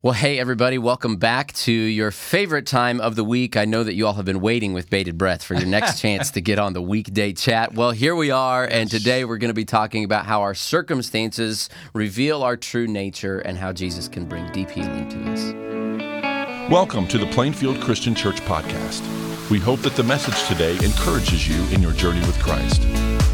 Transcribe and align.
Well, 0.00 0.14
hey, 0.14 0.38
everybody, 0.38 0.78
welcome 0.78 1.16
back 1.16 1.52
to 1.54 1.72
your 1.72 2.12
favorite 2.12 2.68
time 2.68 3.00
of 3.00 3.16
the 3.16 3.24
week. 3.24 3.56
I 3.56 3.64
know 3.64 3.82
that 3.82 3.94
you 3.94 4.06
all 4.06 4.12
have 4.12 4.24
been 4.24 4.40
waiting 4.40 4.72
with 4.72 4.88
bated 4.88 5.18
breath 5.18 5.42
for 5.42 5.54
your 5.54 5.66
next 5.66 6.00
chance 6.00 6.30
to 6.30 6.40
get 6.40 6.60
on 6.60 6.72
the 6.72 6.80
weekday 6.80 7.32
chat. 7.32 7.74
Well, 7.74 7.90
here 7.90 8.14
we 8.14 8.30
are, 8.30 8.64
and 8.64 8.88
today 8.88 9.24
we're 9.24 9.38
going 9.38 9.50
to 9.50 9.54
be 9.54 9.64
talking 9.64 10.04
about 10.04 10.24
how 10.24 10.42
our 10.42 10.54
circumstances 10.54 11.68
reveal 11.94 12.44
our 12.44 12.56
true 12.56 12.86
nature 12.86 13.40
and 13.40 13.58
how 13.58 13.72
Jesus 13.72 14.06
can 14.06 14.26
bring 14.26 14.48
deep 14.52 14.70
healing 14.70 15.08
to 15.08 15.32
us. 15.32 16.70
Welcome 16.70 17.08
to 17.08 17.18
the 17.18 17.26
Plainfield 17.26 17.80
Christian 17.80 18.14
Church 18.14 18.40
podcast. 18.42 19.02
We 19.50 19.58
hope 19.58 19.80
that 19.80 19.96
the 19.96 20.04
message 20.04 20.40
today 20.46 20.74
encourages 20.74 21.48
you 21.48 21.60
in 21.74 21.82
your 21.82 21.92
journey 21.94 22.20
with 22.20 22.38
Christ. 22.40 22.82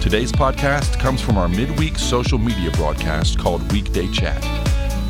Today's 0.00 0.32
podcast 0.32 0.98
comes 0.98 1.20
from 1.20 1.36
our 1.36 1.46
midweek 1.46 1.98
social 1.98 2.38
media 2.38 2.70
broadcast 2.70 3.38
called 3.38 3.70
Weekday 3.70 4.10
Chat. 4.12 4.42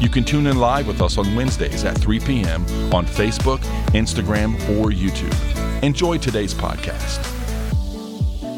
You 0.00 0.08
can 0.08 0.24
tune 0.24 0.46
in 0.46 0.58
live 0.58 0.86
with 0.86 1.00
us 1.00 1.18
on 1.18 1.34
Wednesdays 1.34 1.84
at 1.84 1.96
3 1.96 2.20
p.m. 2.20 2.62
on 2.92 3.06
Facebook, 3.06 3.58
Instagram, 3.92 4.54
or 4.78 4.90
YouTube. 4.90 5.34
Enjoy 5.82 6.18
today's 6.18 6.52
podcast. 6.52 7.33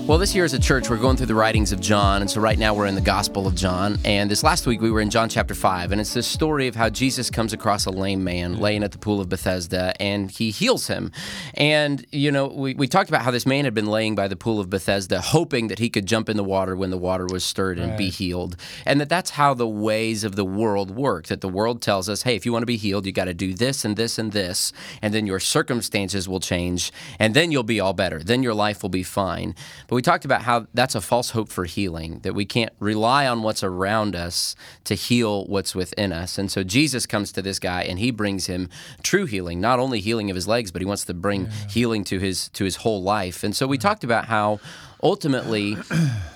Well, 0.06 0.19
this 0.19 0.37
year 0.37 0.45
as 0.45 0.55
a 0.55 0.60
church, 0.60 0.88
we're 0.88 0.98
going 0.98 1.16
through 1.16 1.27
the 1.27 1.34
writings 1.34 1.73
of 1.73 1.80
John. 1.80 2.20
And 2.20 2.30
so 2.30 2.41
right 2.41 2.56
now 2.56 2.73
we're 2.74 2.87
in 2.87 2.95
the 2.95 3.01
Gospel 3.01 3.45
of 3.45 3.56
John. 3.56 3.98
And 4.05 4.30
this 4.30 4.45
last 4.45 4.64
week 4.64 4.80
we 4.80 4.88
were 4.88 5.01
in 5.01 5.10
John 5.10 5.28
chapter 5.28 5.52
5. 5.52 5.91
And 5.91 6.01
it's 6.01 6.14
this 6.14 6.28
story 6.28 6.69
of 6.69 6.77
how 6.77 6.88
Jesus 6.88 7.28
comes 7.28 7.52
across 7.52 7.87
a 7.87 7.91
lame 7.91 8.23
man 8.23 8.61
laying 8.61 8.84
at 8.84 8.92
the 8.92 8.98
pool 8.98 9.20
of 9.20 9.28
Bethesda 9.28 10.00
and 10.00 10.30
he 10.30 10.52
heals 10.52 10.87
him. 10.87 11.11
And, 11.55 12.06
you 12.12 12.30
know, 12.30 12.47
we, 12.47 12.74
we 12.74 12.87
talked 12.87 13.09
about 13.09 13.23
how 13.23 13.33
this 13.33 13.47
man 13.47 13.64
had 13.64 13.74
been 13.74 13.88
laying 13.88 14.14
by 14.14 14.28
the 14.28 14.37
pool 14.37 14.61
of 14.61 14.70
Bethesda, 14.70 15.20
hoping 15.20 15.66
that 15.69 15.80
he 15.80 15.91
could 15.91 16.06
jump 16.06 16.28
in 16.28 16.36
the 16.36 16.45
water 16.45 16.77
when 16.77 16.91
the 16.91 16.98
water 16.98 17.27
was 17.27 17.42
stirred 17.42 17.77
and 17.77 17.91
right. 17.91 17.98
be 17.98 18.09
healed. 18.09 18.56
And 18.84 19.00
that 19.00 19.09
that's 19.09 19.30
how 19.30 19.55
the 19.55 19.66
ways 19.66 20.23
of 20.23 20.36
the 20.36 20.45
world 20.45 20.92
work. 20.92 21.27
That 21.27 21.41
the 21.41 21.48
world 21.48 21.83
tells 21.83 22.09
us, 22.09 22.23
hey, 22.23 22.36
if 22.36 22.47
you 22.47 22.52
want 22.52 22.62
to 22.62 22.66
be 22.66 22.77
healed, 22.77 23.06
you 23.06 23.12
got 23.12 23.25
to 23.25 23.34
do 23.34 23.55
this 23.55 23.84
and 23.84 23.97
this 23.97 24.20
and 24.20 24.30
this. 24.30 24.73
And 25.02 25.12
then 25.12 25.27
your 25.27 25.41
circumstances 25.41 26.28
will 26.28 26.38
change. 26.38 26.92
And 27.19 27.34
then 27.34 27.50
you'll 27.50 27.64
be 27.64 27.80
all 27.80 27.92
better. 27.92 28.20
Then 28.20 28.45
your 28.45 28.55
life 28.55 28.84
will 28.84 28.89
be 28.89 29.02
fine. 29.02 29.56
But 29.89 29.95
we 29.97 30.02
talked 30.02 30.25
about 30.25 30.42
how 30.42 30.66
that's 30.75 30.94
a 30.94 31.00
false 31.00 31.30
hope 31.30 31.48
for 31.48 31.64
healing, 31.64 32.20
that 32.20 32.34
we 32.34 32.44
can't 32.44 32.72
rely 32.78 33.27
on 33.27 33.42
what's 33.42 33.62
around 33.62 34.14
us 34.14 34.55
to 34.84 34.94
heal 34.94 35.47
what's 35.47 35.75
within 35.75 36.12
us. 36.12 36.39
And 36.39 36.50
so 36.52 36.62
Jesus 36.62 37.06
comes 37.06 37.33
to 37.33 37.42
this 37.42 37.58
guy 37.58 37.83
and 37.83 37.98
he 37.98 38.11
brings 38.11 38.47
him 38.47 38.69
true 39.02 39.24
healing, 39.24 39.61
not 39.61 39.80
only 39.80 40.00
healing 40.00 40.30
of 40.30 40.34
his 40.34 40.47
legs, 40.47 40.70
but 40.70 40.83
he 40.83 40.86
wants 40.86 41.06
to 41.06 41.14
bring 41.14 41.47
yeah. 41.47 41.50
healing 41.70 42.05
to 42.05 42.19
his 42.19 42.48
to 42.50 42.64
his 42.64 42.77
whole 42.77 43.02
life. 43.02 43.42
And 43.42 43.56
so 43.56 43.67
we 43.67 43.78
talked 43.78 44.05
about 44.05 44.27
how 44.27 44.61
ultimately 45.02 45.77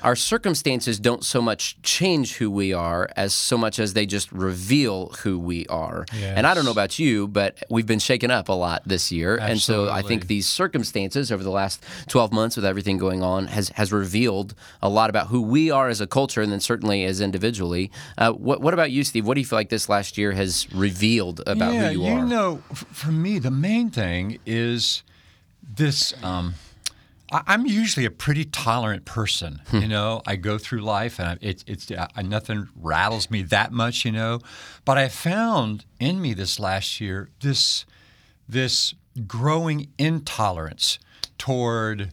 our 0.02 0.16
circumstances 0.16 0.98
don't 0.98 1.24
so 1.24 1.40
much 1.40 1.80
change 1.82 2.36
who 2.36 2.50
we 2.50 2.72
are 2.72 3.08
as 3.16 3.32
so 3.34 3.56
much 3.56 3.78
as 3.78 3.94
they 3.94 4.06
just 4.06 4.30
reveal 4.32 5.08
who 5.22 5.38
we 5.38 5.66
are. 5.66 6.04
Yes. 6.12 6.36
And 6.36 6.46
I 6.46 6.54
don't 6.54 6.64
know 6.64 6.70
about 6.70 6.98
you, 6.98 7.28
but 7.28 7.62
we've 7.70 7.86
been 7.86 7.98
shaken 7.98 8.30
up 8.30 8.48
a 8.48 8.52
lot 8.52 8.82
this 8.86 9.10
year. 9.10 9.38
Absolutely. 9.38 9.52
And 9.52 9.60
so 9.60 9.90
I 9.90 10.02
think 10.02 10.26
these 10.26 10.46
circumstances 10.46 11.32
over 11.32 11.42
the 11.42 11.50
last 11.50 11.82
12 12.08 12.32
months 12.32 12.56
with 12.56 12.64
everything 12.64 12.98
going 12.98 13.22
on 13.22 13.46
has, 13.48 13.70
has 13.70 13.92
revealed 13.92 14.54
a 14.82 14.88
lot 14.88 15.10
about 15.10 15.28
who 15.28 15.42
we 15.42 15.70
are 15.70 15.88
as 15.88 16.00
a 16.00 16.06
culture 16.06 16.42
and 16.42 16.52
then 16.52 16.60
certainly 16.60 17.04
as 17.04 17.20
individually. 17.20 17.90
Uh, 18.18 18.32
what, 18.32 18.60
what 18.60 18.74
about 18.74 18.90
you, 18.90 19.04
Steve? 19.04 19.26
What 19.26 19.34
do 19.34 19.40
you 19.40 19.46
feel 19.46 19.58
like 19.58 19.70
this 19.70 19.88
last 19.88 20.18
year 20.18 20.32
has 20.32 20.72
revealed 20.72 21.40
about 21.46 21.72
yeah, 21.72 21.88
who 21.88 22.00
you, 22.00 22.06
you 22.06 22.14
are? 22.14 22.18
You 22.20 22.26
know, 22.26 22.56
for 22.74 23.12
me, 23.12 23.38
the 23.38 23.50
main 23.50 23.90
thing 23.90 24.38
is 24.46 25.02
this. 25.62 26.12
Um, 26.22 26.54
I'm 27.32 27.64
usually 27.64 28.04
a 28.06 28.10
pretty 28.10 28.44
tolerant 28.44 29.04
person. 29.04 29.62
Hmm. 29.68 29.78
You 29.78 29.88
know, 29.88 30.22
I 30.26 30.36
go 30.36 30.58
through 30.58 30.80
life 30.80 31.20
and 31.20 31.38
it, 31.42 31.62
it's 31.66 31.90
uh, 31.90 32.08
nothing 32.22 32.68
rattles 32.74 33.30
me 33.30 33.42
that 33.42 33.72
much. 33.72 34.04
You 34.04 34.12
know, 34.12 34.40
but 34.84 34.98
I 34.98 35.08
found 35.08 35.84
in 35.98 36.20
me 36.20 36.34
this 36.34 36.58
last 36.58 37.00
year 37.00 37.30
this 37.40 37.84
this 38.48 38.94
growing 39.26 39.88
intolerance 39.98 40.98
toward 41.38 42.12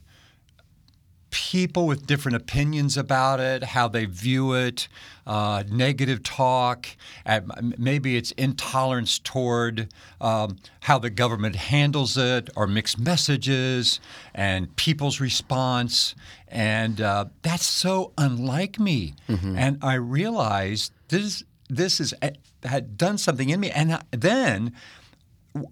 people 1.52 1.88
with 1.88 2.06
different 2.06 2.36
opinions 2.36 2.98
about 2.98 3.40
it, 3.40 3.64
how 3.64 3.88
they 3.88 4.04
view 4.04 4.54
it, 4.54 4.90
uh, 5.26 5.64
negative 5.70 6.22
talk. 6.22 6.88
maybe 7.78 8.18
it's 8.18 8.32
intolerance 8.32 9.18
toward 9.18 9.88
um, 10.20 10.58
how 10.82 11.00
the 11.00 11.10
government 11.10 11.56
handles 11.56 12.18
it, 12.18 12.50
or 12.58 12.68
mixed 12.68 13.00
messages, 13.00 14.02
and 14.36 14.76
people's 14.76 15.22
response. 15.22 16.16
And 16.50 17.00
uh, 17.00 17.26
that's 17.44 17.66
so 17.66 18.12
unlike 18.18 18.78
me. 18.78 19.14
Mm-hmm. 19.30 19.58
And 19.58 19.78
I 19.82 19.94
realized 19.94 20.92
this 21.08 21.44
this 21.70 22.02
is 22.02 22.14
had 22.64 22.98
done 22.98 23.18
something 23.18 23.50
in 23.50 23.62
me, 23.62 23.72
and 23.72 24.04
then 24.12 24.74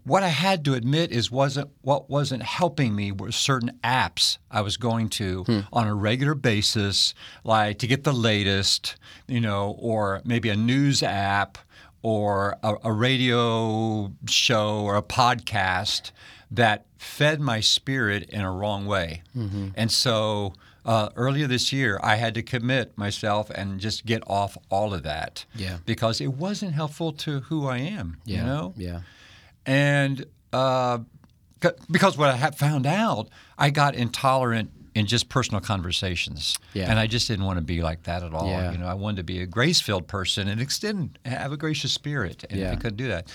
what 0.03 0.23
I 0.23 0.29
had 0.29 0.65
to 0.65 0.73
admit 0.73 1.11
is 1.11 1.31
wasn't 1.31 1.69
what 1.81 2.09
wasn't 2.09 2.43
helping 2.43 2.95
me 2.95 3.11
were 3.11 3.31
certain 3.31 3.79
apps 3.83 4.37
I 4.51 4.61
was 4.61 4.77
going 4.77 5.09
to 5.09 5.43
hmm. 5.43 5.59
on 5.71 5.87
a 5.87 5.95
regular 5.95 6.35
basis, 6.35 7.13
like 7.43 7.79
to 7.79 7.87
get 7.87 8.03
the 8.03 8.13
latest, 8.13 8.95
you 9.27 9.41
know, 9.41 9.75
or 9.79 10.21
maybe 10.25 10.49
a 10.49 10.55
news 10.55 11.03
app 11.03 11.57
or 12.01 12.57
a, 12.61 12.75
a 12.83 12.91
radio 12.91 14.11
show 14.27 14.81
or 14.81 14.95
a 14.95 15.01
podcast 15.01 16.11
that 16.51 16.85
fed 16.97 17.39
my 17.39 17.59
spirit 17.59 18.29
in 18.29 18.41
a 18.41 18.51
wrong 18.51 18.85
way. 18.85 19.23
Mm-hmm. 19.35 19.69
And 19.75 19.91
so 19.91 20.53
uh, 20.85 21.09
earlier 21.15 21.47
this 21.47 21.73
year, 21.73 21.99
I 22.03 22.15
had 22.15 22.35
to 22.35 22.43
commit 22.43 22.97
myself 22.97 23.49
and 23.49 23.79
just 23.79 24.05
get 24.05 24.23
off 24.27 24.57
all 24.69 24.93
of 24.93 25.03
that. 25.03 25.45
Yeah. 25.55 25.77
Because 25.85 26.21
it 26.21 26.33
wasn't 26.33 26.73
helpful 26.73 27.11
to 27.13 27.41
who 27.41 27.67
I 27.67 27.79
am. 27.79 28.17
Yeah. 28.23 28.37
You 28.37 28.43
know? 28.43 28.73
Yeah. 28.77 28.99
And 29.65 30.25
uh, 30.53 30.99
because 31.89 32.17
what 32.17 32.29
I 32.29 32.35
had 32.35 32.57
found 32.57 32.85
out, 32.85 33.29
I 33.57 33.69
got 33.69 33.95
intolerant 33.95 34.71
in 34.93 35.07
just 35.07 35.27
personal 35.27 35.59
conversations. 35.59 36.57
Yeah. 36.73 36.89
And 36.89 36.99
I 36.99 37.07
just 37.07 37.27
didn't 37.27 37.45
want 37.45 37.59
to 37.59 37.65
be 37.65 37.81
like 37.81 38.03
that 38.03 38.23
at 38.23 38.33
all. 38.33 38.47
Yeah. 38.47 38.71
You 38.71 38.77
know, 38.77 38.87
I 38.87 38.93
wanted 38.93 39.17
to 39.17 39.23
be 39.23 39.41
a 39.41 39.45
grace-filled 39.45 40.07
person 40.07 40.47
and 40.47 40.61
extend 40.61 41.19
have 41.25 41.51
a 41.51 41.57
gracious 41.57 41.91
spirit. 41.91 42.45
And 42.49 42.59
yeah. 42.59 42.71
I 42.71 42.75
couldn't 42.75 42.97
do 42.97 43.07
that. 43.09 43.27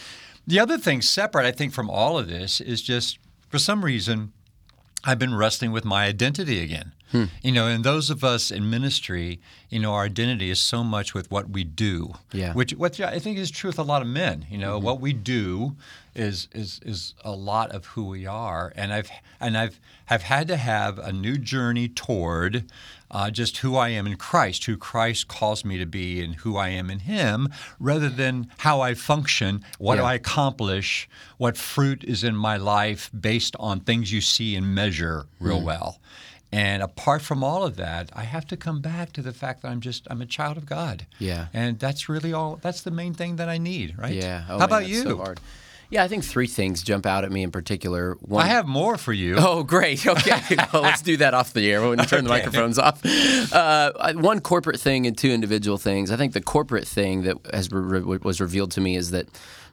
The 0.46 0.58
other 0.58 0.78
thing 0.78 1.02
separate, 1.02 1.44
I 1.44 1.52
think, 1.52 1.74
from 1.74 1.90
all 1.90 2.18
of 2.18 2.28
this 2.28 2.60
is 2.60 2.80
just 2.80 3.18
for 3.48 3.58
some 3.58 3.84
reason 3.84 4.32
I've 5.04 5.18
been 5.18 5.34
wrestling 5.34 5.70
with 5.70 5.84
my 5.84 6.06
identity 6.06 6.62
again. 6.62 6.92
Hmm. 7.12 7.24
You 7.42 7.52
know, 7.52 7.66
and 7.66 7.84
those 7.84 8.10
of 8.10 8.22
us 8.22 8.50
in 8.50 8.70
ministry, 8.70 9.40
you 9.68 9.80
know, 9.80 9.94
our 9.94 10.04
identity 10.04 10.50
is 10.50 10.60
so 10.60 10.84
much 10.84 11.12
with 11.12 11.30
what 11.30 11.50
we 11.50 11.64
do. 11.64 12.14
Yeah. 12.32 12.52
Which, 12.52 12.72
which 12.72 13.00
I 13.00 13.18
think 13.18 13.38
is 13.38 13.50
true 13.50 13.68
with 13.68 13.78
a 13.78 13.82
lot 13.82 14.02
of 14.02 14.08
men. 14.08 14.46
You 14.48 14.58
know, 14.58 14.76
mm-hmm. 14.76 14.86
what 14.86 15.00
we 15.00 15.12
do 15.12 15.76
is 16.14 16.48
is 16.52 16.80
is 16.84 17.14
a 17.24 17.32
lot 17.32 17.70
of 17.70 17.86
who 17.86 18.04
we 18.04 18.26
are, 18.26 18.72
and 18.74 18.92
I've 18.92 19.10
and 19.40 19.56
I've 19.56 19.80
have 20.06 20.22
had 20.22 20.48
to 20.48 20.56
have 20.56 20.98
a 20.98 21.12
new 21.12 21.38
journey 21.38 21.88
toward 21.88 22.64
uh, 23.10 23.30
just 23.30 23.58
who 23.58 23.76
I 23.76 23.90
am 23.90 24.06
in 24.06 24.16
Christ, 24.16 24.64
who 24.64 24.76
Christ 24.76 25.28
calls 25.28 25.64
me 25.64 25.78
to 25.78 25.86
be, 25.86 26.22
and 26.22 26.36
who 26.36 26.56
I 26.56 26.68
am 26.68 26.90
in 26.90 27.00
Him, 27.00 27.48
rather 27.78 28.08
than 28.08 28.50
how 28.58 28.80
I 28.80 28.94
function, 28.94 29.64
what 29.78 29.94
yeah. 29.94 30.02
do 30.02 30.06
I 30.06 30.14
accomplish, 30.14 31.08
what 31.38 31.56
fruit 31.56 32.04
is 32.04 32.24
in 32.24 32.36
my 32.36 32.56
life 32.56 33.10
based 33.18 33.56
on 33.58 33.80
things 33.80 34.12
you 34.12 34.20
see 34.20 34.54
and 34.56 34.74
measure 34.74 35.26
real 35.40 35.60
mm. 35.60 35.64
well. 35.64 36.00
And 36.52 36.82
apart 36.82 37.22
from 37.22 37.44
all 37.44 37.62
of 37.62 37.76
that, 37.76 38.10
I 38.14 38.24
have 38.24 38.46
to 38.48 38.56
come 38.56 38.80
back 38.80 39.12
to 39.12 39.22
the 39.22 39.32
fact 39.32 39.62
that 39.62 39.68
I'm 39.68 39.80
just 39.80 40.06
I'm 40.10 40.20
a 40.20 40.26
child 40.26 40.56
of 40.56 40.66
God. 40.66 41.06
Yeah. 41.18 41.46
And 41.52 41.78
that's 41.78 42.08
really 42.08 42.32
all. 42.32 42.58
That's 42.60 42.82
the 42.82 42.90
main 42.90 43.14
thing 43.14 43.36
that 43.36 43.48
I 43.48 43.58
need, 43.58 43.96
right? 43.96 44.14
Yeah. 44.14 44.44
Oh, 44.48 44.52
How 44.52 44.58
man, 44.58 44.62
about 44.64 44.88
you? 44.88 45.02
So 45.02 45.34
yeah, 45.90 46.04
I 46.04 46.08
think 46.08 46.22
three 46.24 46.46
things 46.46 46.84
jump 46.84 47.04
out 47.04 47.24
at 47.24 47.32
me 47.32 47.42
in 47.42 47.50
particular. 47.50 48.14
One, 48.20 48.44
I 48.44 48.48
have 48.48 48.66
more 48.66 48.96
for 48.96 49.12
you. 49.12 49.36
Oh, 49.38 49.64
great. 49.64 50.06
Okay. 50.10 50.56
well, 50.72 50.82
let's 50.82 51.02
do 51.02 51.16
that 51.18 51.34
off 51.34 51.52
the 51.52 51.70
air 51.70 51.80
when 51.80 51.90
we 51.90 51.96
turn 52.04 52.20
okay. 52.20 52.22
the 52.22 52.28
microphones 52.28 52.78
off. 52.78 53.04
Uh, 53.52 54.12
one 54.14 54.40
corporate 54.40 54.78
thing 54.78 55.06
and 55.06 55.16
two 55.16 55.30
individual 55.30 55.78
things. 55.78 56.10
I 56.10 56.16
think 56.16 56.32
the 56.32 56.40
corporate 56.40 56.86
thing 56.86 57.22
that 57.22 57.36
has 57.52 57.70
re- 57.70 58.00
was 58.00 58.40
revealed 58.40 58.70
to 58.72 58.80
me 58.80 58.96
is 58.96 59.10
that 59.10 59.28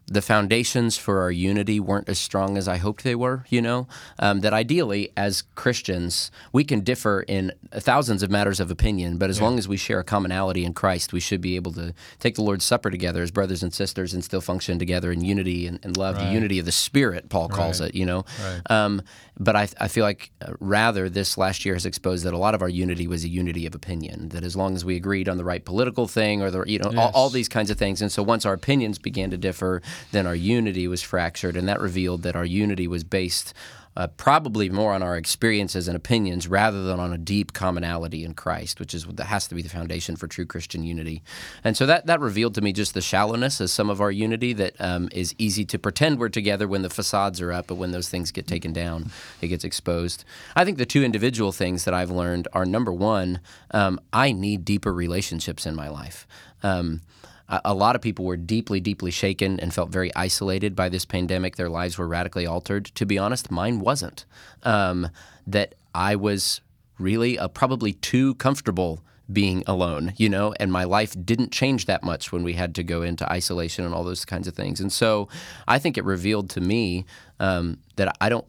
the 0.10 0.22
foundations 0.22 0.98
for 0.98 1.20
our 1.20 1.32
unity 1.32 1.80
weren't 1.80 2.08
as 2.08 2.18
strong 2.18 2.58
as 2.58 2.68
I 2.68 2.78
hoped 2.78 3.04
they 3.04 3.16
were, 3.16 3.46
you 3.50 3.62
know? 3.62 3.88
Um, 4.20 4.40
that 4.42 4.54
ideally, 4.54 5.12
as 5.18 5.44
Christians, 5.56 6.32
we 6.54 6.64
can 6.64 6.80
differ 6.80 7.22
in 7.28 7.52
thousands 7.72 8.24
of 8.24 8.32
matters 8.32 8.62
of 8.62 8.72
opinion, 8.72 9.18
but 9.18 9.30
as 9.30 9.38
yeah. 9.38 9.44
long 9.44 9.58
as 9.60 9.68
we 9.68 9.76
share 9.76 10.00
a 10.00 10.06
commonality 10.06 10.64
in 10.64 10.74
Christ, 10.74 11.12
we 11.12 11.20
should 11.20 11.42
be 11.42 11.58
able 11.58 11.74
to 11.74 11.94
take 12.20 12.36
the 12.36 12.42
Lord's 12.42 12.64
Supper 12.64 12.90
together 12.90 13.22
as 13.22 13.32
brothers 13.32 13.64
and 13.64 13.74
sisters 13.74 14.14
and 14.14 14.24
still 14.24 14.42
function 14.42 14.80
together 14.80 15.12
in 15.12 15.22
unity 15.22 15.68
and, 15.68 15.80
and 15.84 15.98
love, 15.98 16.16
right. 16.16 16.28
the 16.28 16.32
unity 16.32 16.58
of 16.58 16.66
the 16.66 16.72
Spirit, 16.72 17.28
Paul 17.30 17.50
calls 17.50 17.82
right. 17.82 17.90
it, 17.90 17.96
you 17.96 18.06
know? 18.06 18.24
Right. 18.42 18.62
Um, 18.70 19.02
but 19.40 19.56
I, 19.56 19.68
I 19.80 19.88
feel 19.88 20.04
like 20.04 20.32
uh, 20.42 20.54
rather 20.60 21.10
this 21.10 21.38
last 21.38 21.66
year 21.66 21.76
has 21.76 21.86
exposed 21.86 22.26
that 22.26 22.34
a 22.34 22.38
lot 22.38 22.56
of 22.56 22.62
our 22.62 22.70
unity 22.70 23.08
was 23.08 23.24
a 23.24 23.30
unity 23.30 23.66
of 23.66 23.76
opinion, 23.76 24.30
that 24.30 24.44
as 24.44 24.56
long 24.56 24.76
as 24.76 24.84
we 24.84 24.96
agreed 24.96 25.30
on 25.30 25.38
the 25.38 25.44
right 25.44 25.64
political 25.64 26.08
thing 26.08 26.42
or 26.42 26.52
the, 26.52 26.64
you 26.64 26.80
know, 26.80 26.92
yes. 26.92 27.00
all, 27.00 27.12
all 27.14 27.30
these 27.30 27.50
kinds 27.50 27.70
of 27.70 27.78
things, 27.78 28.02
and 28.02 28.12
so 28.12 28.24
once 28.24 28.46
our 28.46 28.54
opinions 28.54 28.98
began 28.98 29.30
to 29.30 29.38
differ, 29.38 29.82
then 30.12 30.26
our 30.26 30.36
unity 30.36 30.88
was 30.88 31.02
fractured, 31.02 31.56
and 31.56 31.68
that 31.68 31.80
revealed 31.80 32.24
that 32.24 32.36
our 32.36 32.46
unity 32.46 32.88
was 32.88 33.04
based 33.04 33.54
uh, 33.98 34.06
probably 34.16 34.70
more 34.70 34.94
on 34.94 35.02
our 35.02 35.18
experiences 35.18 35.88
and 35.88 35.98
opinions 35.98 36.48
rather 36.48 36.84
than 36.84 37.00
on 37.00 37.12
a 37.12 37.18
deep 37.18 37.52
commonality 37.52 38.24
in 38.24 38.36
Christ, 38.36 38.80
which 38.80 38.94
is 38.94 39.06
that 39.06 39.26
has 39.26 39.48
to 39.48 39.56
be 39.56 39.64
the 39.64 39.70
foundation 39.70 40.16
for 40.16 40.28
true 40.28 40.46
Christian 40.46 40.84
unity. 40.84 41.24
And 41.64 41.76
so 41.76 41.88
that 41.88 42.06
that 42.06 42.20
revealed 42.20 42.54
to 42.56 42.62
me 42.62 42.74
just 42.74 42.94
the 42.94 43.02
shallowness 43.02 43.60
of 43.60 43.72
some 43.72 43.90
of 43.90 44.00
our 44.00 44.12
unity 44.12 44.54
that 44.54 44.76
um, 44.80 45.10
is 45.12 45.34
easy 45.40 45.66
to 45.66 45.80
pretend 45.80 46.20
we're 46.20 46.30
together 46.30 46.68
when 46.68 46.84
the 46.84 46.92
facades 46.92 47.42
are 47.42 47.52
up, 47.52 47.66
but 47.66 47.76
when 47.76 47.90
those 47.90 48.08
things 48.08 48.32
get 48.32 48.46
taken 48.46 48.72
down, 48.72 49.10
it 49.42 49.48
gets 49.48 49.64
exposed. 49.64 50.24
I 50.56 50.64
think 50.64 50.78
the 50.78 50.86
two 50.86 51.04
individual 51.04 51.52
things 51.52 51.86
that 51.86 51.96
I've 51.96 52.12
learned 52.12 52.48
are 52.54 52.68
number 52.68 52.94
one, 52.94 53.40
um, 53.72 54.00
I 54.14 54.32
need 54.32 54.64
deeper 54.64 54.94
relationships 54.94 55.66
in 55.66 55.76
my 55.76 55.90
life. 55.90 56.28
Um, 56.62 57.02
a 57.50 57.74
lot 57.74 57.96
of 57.96 58.02
people 58.02 58.26
were 58.26 58.38
deeply, 58.38 58.80
deeply 58.80 59.12
shaken 59.12 59.60
and 59.60 59.74
felt 59.74 59.90
very 59.90 60.14
isolated 60.16 60.76
by 60.76 60.90
this 60.90 61.06
pandemic. 61.06 61.56
Their 61.56 61.70
lives 61.70 61.98
were 61.98 62.08
radically 62.08 62.46
altered. 62.46 62.86
To 62.96 63.06
be 63.06 63.18
honest, 63.18 63.50
mine 63.50 63.80
wasn't. 63.80 64.26
Um, 64.64 65.10
that 65.46 65.76
I 65.96 66.16
was 66.16 66.62
really 67.00 67.40
uh, 67.40 67.48
probably 67.48 67.94
too 67.94 68.36
comfortable 68.36 69.02
being 69.32 69.64
alone, 69.68 70.14
you 70.18 70.30
know, 70.30 70.54
and 70.60 70.72
my 70.72 70.84
life 70.86 71.16
didn't 71.26 71.52
change 71.52 71.86
that 71.86 72.04
much 72.04 72.32
when 72.32 72.44
we 72.44 72.54
had 72.54 72.74
to 72.76 72.84
go 72.84 73.02
into 73.02 73.30
isolation 73.32 73.86
and 73.86 73.94
all 73.94 74.04
those 74.04 74.26
kinds 74.26 74.48
of 74.48 74.56
things. 74.56 74.80
And 74.80 74.92
so 74.92 75.28
I 75.68 75.80
think 75.80 75.98
it 75.98 76.06
revealed 76.06 76.50
to 76.52 76.62
me 76.62 77.06
um, 77.40 77.78
that 77.98 78.16
I 78.22 78.30
don't, 78.30 78.46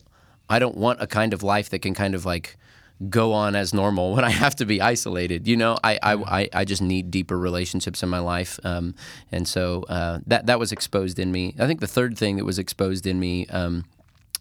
I 0.49 0.59
don't 0.59 0.77
want 0.77 1.03
a 1.03 1.07
kind 1.07 1.33
of 1.33 1.43
life 1.43 1.71
that 1.71 1.81
can 1.81 1.95
kind 1.95 2.15
of 2.15 2.25
like 2.25 2.57
go 3.09 3.33
on 3.33 3.55
as 3.55 3.73
normal 3.73 4.13
when 4.15 4.25
I 4.25 4.31
have 4.31 4.57
to 4.57 4.67
be 4.67 4.81
isolated. 4.81 5.47
You 5.47 5.57
know, 5.57 5.79
I 5.85 5.99
I, 6.03 6.49
I, 6.53 6.65
just 6.65 6.83
need 6.83 7.11
deeper 7.11 7.39
relationships 7.39 8.03
in 8.03 8.09
my 8.09 8.19
life, 8.19 8.59
um, 8.65 8.95
and 9.31 9.47
so 9.47 9.85
uh, 9.85 10.21
that 10.27 10.47
that 10.47 10.59
was 10.59 10.73
exposed 10.73 11.19
in 11.19 11.31
me. 11.31 11.55
I 11.59 11.67
think 11.67 11.81
the 11.81 11.87
third 11.87 12.19
thing 12.19 12.37
that 12.37 12.45
was 12.45 12.59
exposed 12.59 13.07
in 13.07 13.21
me. 13.21 13.47
Um, 13.47 13.85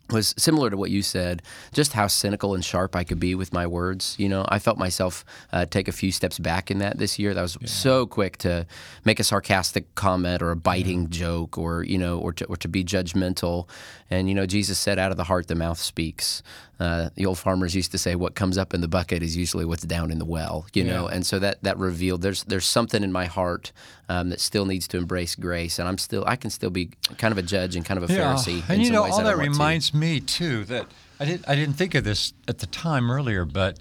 was 0.09 0.33
similar 0.37 0.69
to 0.69 0.77
what 0.77 0.89
you 0.89 1.01
said, 1.01 1.41
just 1.73 1.93
how 1.93 2.07
cynical 2.07 2.53
and 2.53 2.63
sharp 2.63 2.95
I 2.95 3.03
could 3.03 3.19
be 3.19 3.35
with 3.35 3.53
my 3.53 3.67
words. 3.67 4.15
You 4.17 4.29
know, 4.29 4.45
I 4.47 4.59
felt 4.59 4.77
myself 4.77 5.25
uh, 5.51 5.65
take 5.65 5.87
a 5.87 5.91
few 5.91 6.11
steps 6.11 6.39
back 6.39 6.71
in 6.71 6.79
that 6.79 6.97
this 6.97 7.19
year. 7.19 7.33
That 7.33 7.41
was 7.41 7.57
yeah. 7.59 7.67
so 7.67 8.05
quick 8.05 8.37
to 8.37 8.65
make 9.05 9.19
a 9.19 9.23
sarcastic 9.23 9.93
comment 9.95 10.41
or 10.41 10.51
a 10.51 10.55
biting 10.55 11.03
yeah. 11.03 11.09
joke, 11.09 11.57
or 11.57 11.83
you 11.83 11.97
know, 11.97 12.19
or 12.19 12.33
to, 12.33 12.45
or 12.45 12.57
to 12.57 12.67
be 12.67 12.83
judgmental. 12.83 13.67
And 14.09 14.29
you 14.29 14.35
know, 14.35 14.45
Jesus 14.45 14.79
said, 14.79 14.99
"Out 14.99 15.11
of 15.11 15.17
the 15.17 15.25
heart, 15.25 15.47
the 15.47 15.55
mouth 15.55 15.79
speaks." 15.79 16.41
Uh, 16.79 17.09
the 17.15 17.25
old 17.25 17.39
farmers 17.39 17.75
used 17.75 17.91
to 17.91 17.97
say, 17.97 18.15
"What 18.15 18.35
comes 18.35 18.57
up 18.57 18.73
in 18.73 18.81
the 18.81 18.87
bucket 18.87 19.23
is 19.23 19.35
usually 19.35 19.65
what's 19.65 19.83
down 19.83 20.11
in 20.11 20.19
the 20.19 20.25
well." 20.25 20.67
You 20.73 20.83
yeah. 20.83 20.93
know, 20.93 21.07
and 21.07 21.25
so 21.25 21.39
that 21.39 21.61
that 21.63 21.77
revealed 21.77 22.21
there's 22.21 22.43
there's 22.43 22.67
something 22.67 23.03
in 23.03 23.11
my 23.11 23.25
heart 23.25 23.71
um, 24.09 24.29
that 24.29 24.39
still 24.39 24.65
needs 24.65 24.87
to 24.89 24.97
embrace 24.97 25.35
grace, 25.35 25.79
and 25.79 25.87
I'm 25.87 25.97
still 25.97 26.23
I 26.27 26.35
can 26.35 26.51
still 26.51 26.69
be 26.69 26.91
kind 27.17 27.31
of 27.31 27.37
a 27.37 27.41
judge 27.41 27.75
and 27.75 27.83
kind 27.83 28.01
of 28.01 28.09
a 28.09 28.13
yeah. 28.13 28.35
Pharisee. 28.35 28.69
And 28.69 28.83
you 28.83 28.91
know, 28.91 29.03
all 29.03 29.17
that, 29.17 29.23
that 29.23 29.37
reminds 29.37 29.89
to. 29.91 29.96
Me 29.99 30.19
too 30.19 30.65
that 30.65 30.87
I 31.19 31.25
didn't 31.25 31.47
I 31.47 31.55
didn't 31.55 31.75
think 31.75 31.95
of 31.95 32.03
this 32.03 32.33
at 32.47 32.59
the 32.59 32.67
time 32.67 33.11
earlier, 33.11 33.45
but 33.45 33.79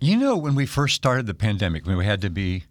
you 0.00 0.16
know, 0.16 0.36
when 0.36 0.54
we 0.54 0.66
first 0.66 0.94
started 0.94 1.26
the 1.26 1.34
pandemic, 1.34 1.86
when 1.86 1.96
we 1.96 2.04
had 2.04 2.20
to 2.22 2.30
be, 2.30 2.56
it 2.56 2.62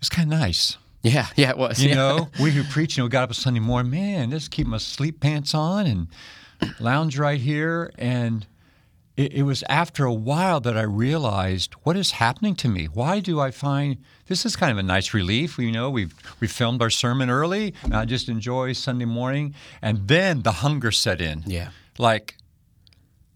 was 0.00 0.08
kind 0.08 0.32
of 0.32 0.38
nice. 0.38 0.76
Yeah, 1.02 1.28
yeah, 1.36 1.50
it 1.50 1.58
was. 1.58 1.82
You 1.82 1.90
yeah. 1.90 1.94
know, 1.94 2.28
we 2.40 2.56
were 2.56 2.64
preaching. 2.64 3.02
We 3.02 3.10
got 3.10 3.24
up 3.24 3.30
a 3.30 3.34
Sunday 3.34 3.60
morning, 3.60 3.90
man, 3.90 4.30
just 4.30 4.50
keep 4.50 4.66
my 4.66 4.78
sleep 4.78 5.20
pants 5.20 5.54
on 5.54 5.86
and 5.86 6.08
lounge 6.78 7.18
right 7.18 7.40
here 7.40 7.92
and 7.98 8.46
it, 9.16 9.34
it, 9.34 9.42
was 9.42 9.62
after 9.68 10.04
a 10.04 10.12
while 10.12 10.60
that 10.60 10.76
I 10.76 10.82
realized 10.82 11.74
what 11.82 11.96
is 11.96 12.12
happening 12.12 12.54
to 12.56 12.68
me. 12.68 12.86
Why 12.86 13.20
do 13.20 13.40
I 13.40 13.50
find 13.50 13.98
this 14.26 14.46
is 14.46 14.56
kind 14.56 14.72
of 14.72 14.78
a 14.78 14.82
nice 14.82 15.12
relief? 15.12 15.58
You 15.58 15.70
know, 15.70 15.90
we've 15.90 16.14
we 16.40 16.48
filmed 16.48 16.80
our 16.80 16.90
sermon 16.90 17.28
early. 17.28 17.74
And 17.82 17.94
I 17.94 18.04
just 18.04 18.28
enjoy 18.28 18.72
Sunday 18.72 19.04
morning, 19.04 19.54
and 19.82 20.08
then 20.08 20.42
the 20.42 20.52
hunger 20.52 20.90
set 20.90 21.20
in. 21.20 21.42
Yeah, 21.46 21.70
like 21.98 22.36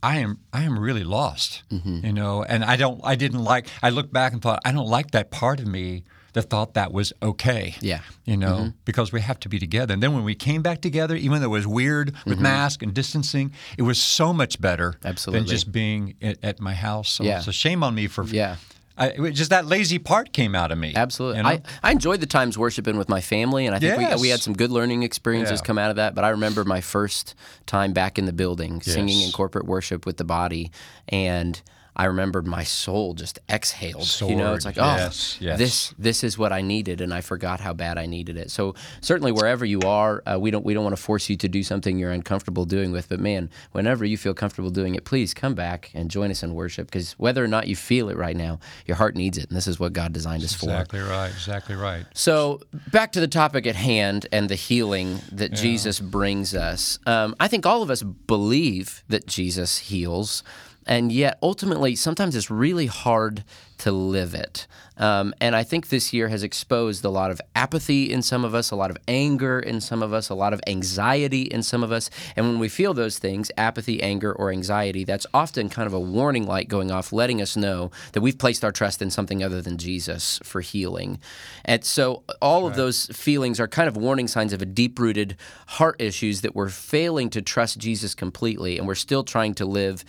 I 0.03 0.19
am 0.19 0.41
I 0.53 0.63
am 0.63 0.79
really 0.79 1.05
lost. 1.05 1.63
Mm-hmm. 1.71 2.07
You 2.07 2.13
know, 2.13 2.43
and 2.43 2.65
I 2.65 2.77
don't 2.77 3.01
I 3.03 3.15
didn't 3.17 3.43
like. 3.43 3.67
I 3.83 3.91
looked 3.91 4.13
back 4.13 4.33
and 4.33 4.43
thought 4.43 4.61
I 4.65 4.73
don't 4.73 4.89
like 4.89 5.13
that 5.13 5.31
part 5.31 5.61
of 5.61 5.67
me 5.67 6.05
that 6.37 6.51
thought 6.51 6.75
that 6.75 6.93
was 6.93 7.15
okay. 7.23 7.75
Yeah. 7.81 8.03
You 8.27 8.37
know, 8.37 8.57
mm-hmm. 8.57 8.69
because 8.85 9.11
we 9.11 9.23
have 9.23 9.41
to 9.41 9.49
be 9.49 9.59
together. 9.59 9.95
And 9.95 10.03
then 10.03 10.13
when 10.13 10.23
we 10.23 10.35
came 10.35 10.61
back 10.61 10.83
together, 10.83 11.17
even 11.17 11.41
though 11.41 11.47
it 11.47 11.51
was 11.51 11.67
weird 11.67 12.13
with 12.27 12.35
mm-hmm. 12.35 12.43
mask 12.43 12.83
and 12.83 12.93
distancing, 12.93 13.53
it 13.79 13.83
was 13.83 14.01
so 14.01 14.35
much 14.35 14.61
better 14.61 14.97
Absolutely. 15.03 15.41
than 15.41 15.49
just 15.49 15.73
being 15.73 16.15
at, 16.21 16.39
at 16.45 16.61
my 16.61 16.75
house. 16.75 17.11
So 17.11 17.25
yeah. 17.25 17.39
it's 17.39 17.49
a 17.49 17.53
shame 17.53 17.83
on 17.83 17.95
me 17.95 18.07
for 18.07 18.25
yeah. 18.25 18.57
I, 18.97 19.31
just 19.31 19.51
that 19.51 19.67
lazy 19.67 19.99
part 19.99 20.33
came 20.33 20.55
out 20.55 20.73
of 20.73 20.79
me. 20.79 20.93
Absolutely. 20.95 21.39
You 21.39 21.43
know? 21.43 21.49
I, 21.51 21.63
I 21.83 21.93
enjoyed 21.93 22.21
the 22.21 22.27
times 22.27 22.57
worshiping 22.57 22.97
with 22.97 23.09
my 23.09 23.21
family, 23.21 23.67
and 23.67 23.75
I 23.75 23.79
think 23.79 24.01
yes. 24.01 24.17
we, 24.17 24.23
we, 24.23 24.29
had 24.29 24.41
some 24.41 24.55
good 24.55 24.71
learning 24.71 25.03
experiences 25.03 25.61
yeah. 25.61 25.67
come 25.67 25.79
out 25.79 25.91
of 25.91 25.97
that. 25.97 26.15
But 26.15 26.25
I 26.25 26.31
remember 26.31 26.65
my 26.65 26.81
first 26.81 27.35
time 27.67 27.93
back 27.93 28.19
in 28.19 28.25
the 28.25 28.33
building, 28.33 28.83
yes. 28.85 28.95
singing 28.95 29.23
in 29.23 29.33
corporate 29.33 29.67
worship 29.67 30.07
with 30.07 30.17
the 30.17 30.25
body, 30.25 30.71
and– 31.09 31.61
I 31.97 32.05
remembered 32.05 32.47
my 32.47 32.63
soul 32.63 33.15
just 33.15 33.39
exhaled. 33.49 34.05
Sword. 34.05 34.31
You 34.31 34.37
know, 34.37 34.53
it's 34.53 34.67
like, 34.67 34.77
oh, 34.79 34.97
yes, 34.97 35.39
yes. 35.41 35.59
this 35.59 35.95
this 35.99 36.23
is 36.23 36.37
what 36.37 36.53
I 36.53 36.61
needed, 36.61 37.01
and 37.01 37.13
I 37.13 37.23
forgot 37.23 37.59
how 37.61 37.73
bad 37.73 37.97
I 37.97 38.05
needed 38.05 38.37
it. 38.37 38.51
So 38.51 38.75
certainly, 39.01 39.33
wherever 39.33 39.65
you 39.65 39.81
are, 39.81 40.23
uh, 40.27 40.39
we 40.39 40.51
don't 40.51 40.65
we 40.65 40.75
don't 40.75 40.85
want 40.85 40.95
to 40.95 41.03
force 41.03 41.31
you 41.31 41.37
to 41.37 41.49
do 41.49 41.63
something 41.63 41.99
you're 41.99 42.13
uncomfortable 42.13 42.67
doing 42.67 42.93
with. 42.93 43.09
But 43.09 43.21
man, 43.21 43.49
whenever 43.73 44.05
you 44.05 44.19
feel 44.19 44.35
comfortable 44.35 44.69
doing 44.69 44.95
it, 44.95 45.07
please 45.07 45.33
come 45.33 45.55
back 45.55 45.91
and 45.95 46.11
join 46.11 46.31
us 46.31 46.43
in 46.43 46.55
worship. 46.55 46.89
Because 46.89 47.13
whether 47.13 47.43
or 47.43 47.49
not 47.49 47.67
you 47.67 47.77
feel 47.77 48.11
it 48.11 48.19
right 48.19 48.37
now, 48.37 48.59
your 48.85 48.99
heart 48.99 49.17
needs 49.17 49.39
it, 49.39 49.49
and 49.49 49.57
this 49.57 49.67
is 49.67 49.81
what 49.81 49.95
God 49.95 50.13
designed 50.13 50.45
us 50.45 50.53
exactly 50.53 50.69
for. 50.69 50.75
Exactly 50.75 51.01
right. 51.01 51.31
Exactly 51.31 51.75
right. 51.77 52.07
So 52.13 52.61
back 52.93 53.13
to 53.13 53.21
the 53.21 53.29
topic 53.29 53.67
at 53.67 53.77
hand 53.77 54.27
and 54.33 54.51
the 54.51 54.55
healing 54.55 55.21
that 55.33 55.53
yeah. 55.53 55.57
Jesus 55.57 55.99
brings 55.99 56.55
us. 56.55 56.99
Um, 57.07 57.35
I 57.41 57.49
think 57.49 57.65
all 57.65 57.83
of 57.83 57.91
us 57.91 58.03
believe 58.03 59.03
that 59.09 59.27
Jesus 59.27 59.79
heals. 59.79 60.43
And 60.87 61.11
yet, 61.11 61.39
ultimately, 61.43 61.97
sometimes 61.97 62.37
it's 62.37 62.51
really 62.51 62.87
hard 62.87 63.45
to 63.79 63.93
live 63.93 64.35
it. 64.35 64.67
Um, 64.99 65.35
and 65.41 65.55
I 65.55 65.63
think 65.63 65.89
this 65.89 66.13
year 66.13 66.29
has 66.29 66.43
exposed 66.43 67.05
a 67.05 67.11
lot 67.11 67.31
of 67.31 67.41
apathy 67.55 68.11
in 68.11 68.23
some 68.23 68.45
of 68.45 68.55
us, 68.55 68.71
a 68.71 68.77
lot 68.77 68.91
of 68.91 68.97
anger 69.07 69.61
in 69.61 69.81
some 69.83 70.03
of 70.03 70.15
us, 70.15 70.31
a 70.31 70.35
lot 70.35 70.55
of 70.55 70.61
anxiety 70.67 71.43
in 71.43 71.63
some 71.63 71.83
of 71.83 71.93
us. 71.93 72.09
And 72.35 72.47
when 72.47 72.59
we 72.59 72.71
feel 72.71 72.95
those 72.95 73.19
things, 73.19 73.51
apathy, 73.59 74.03
anger, 74.03 74.33
or 74.33 74.51
anxiety, 74.51 75.05
that's 75.05 75.27
often 75.35 75.69
kind 75.69 75.87
of 75.87 75.93
a 75.93 76.01
warning 76.01 76.47
light 76.47 76.69
going 76.69 76.91
off, 76.91 77.13
letting 77.13 77.43
us 77.43 77.57
know 77.57 77.91
that 78.13 78.23
we've 78.23 78.39
placed 78.39 78.65
our 78.65 78.73
trust 78.73 79.03
in 79.03 79.11
something 79.11 79.43
other 79.43 79.61
than 79.61 79.77
Jesus 79.77 80.41
for 80.43 80.63
healing. 80.63 81.19
And 81.65 81.85
so 81.85 82.23
all 82.41 82.63
right. 82.63 82.71
of 82.71 82.77
those 82.77 83.07
feelings 83.07 83.61
are 83.61 83.69
kind 83.69 83.89
of 83.89 83.99
warning 83.99 84.29
signs 84.29 84.55
of 84.55 84.63
a 84.63 84.67
deep 84.67 84.99
rooted 84.99 85.37
heart 85.67 85.97
issues 86.01 86.41
that 86.41 86.55
we're 86.55 86.71
failing 86.71 87.29
to 87.31 87.43
trust 87.43 87.79
Jesus 87.79 88.15
completely 88.15 88.79
and 88.79 88.87
we're 88.87 88.95
still 88.95 89.25
trying 89.25 89.55
to 89.55 89.67
live 89.67 90.05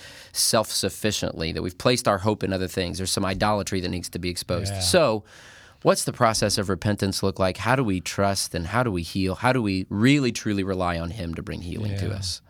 self 0.67 0.91
sufficiently, 0.91 1.51
that 1.51 1.61
we've 1.61 1.77
placed 1.77 2.07
our 2.07 2.19
hope 2.19 2.43
in 2.43 2.53
other 2.53 2.67
things. 2.67 2.97
There's 2.97 3.11
some 3.11 3.25
idolatry 3.25 3.81
that 3.81 3.89
needs 3.89 4.09
to 4.09 4.19
be 4.19 4.29
exposed. 4.29 4.73
Yeah. 4.73 4.79
So, 4.79 5.23
what's 5.81 6.03
the 6.03 6.13
process 6.13 6.57
of 6.57 6.69
repentance 6.69 7.23
look 7.23 7.39
like? 7.39 7.57
How 7.57 7.75
do 7.75 7.83
we 7.83 7.99
trust 8.01 8.55
and 8.55 8.67
how 8.67 8.83
do 8.83 8.91
we 8.91 9.03
heal? 9.03 9.35
How 9.35 9.53
do 9.53 9.61
we 9.61 9.85
really 9.89 10.31
truly 10.31 10.63
rely 10.63 10.99
on 10.99 11.11
Him 11.11 11.33
to 11.35 11.41
bring 11.41 11.61
healing 11.61 11.91
yeah. 11.91 11.99
to 11.99 12.11
us? 12.13 12.41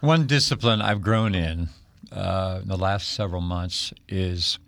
One 0.00 0.26
discipline 0.26 0.80
I've 0.80 1.02
grown 1.02 1.34
in 1.34 1.68
uh, 2.12 2.60
in 2.62 2.68
the 2.68 2.76
last 2.76 3.08
several 3.08 3.40
months 3.40 3.92
is 4.08 4.58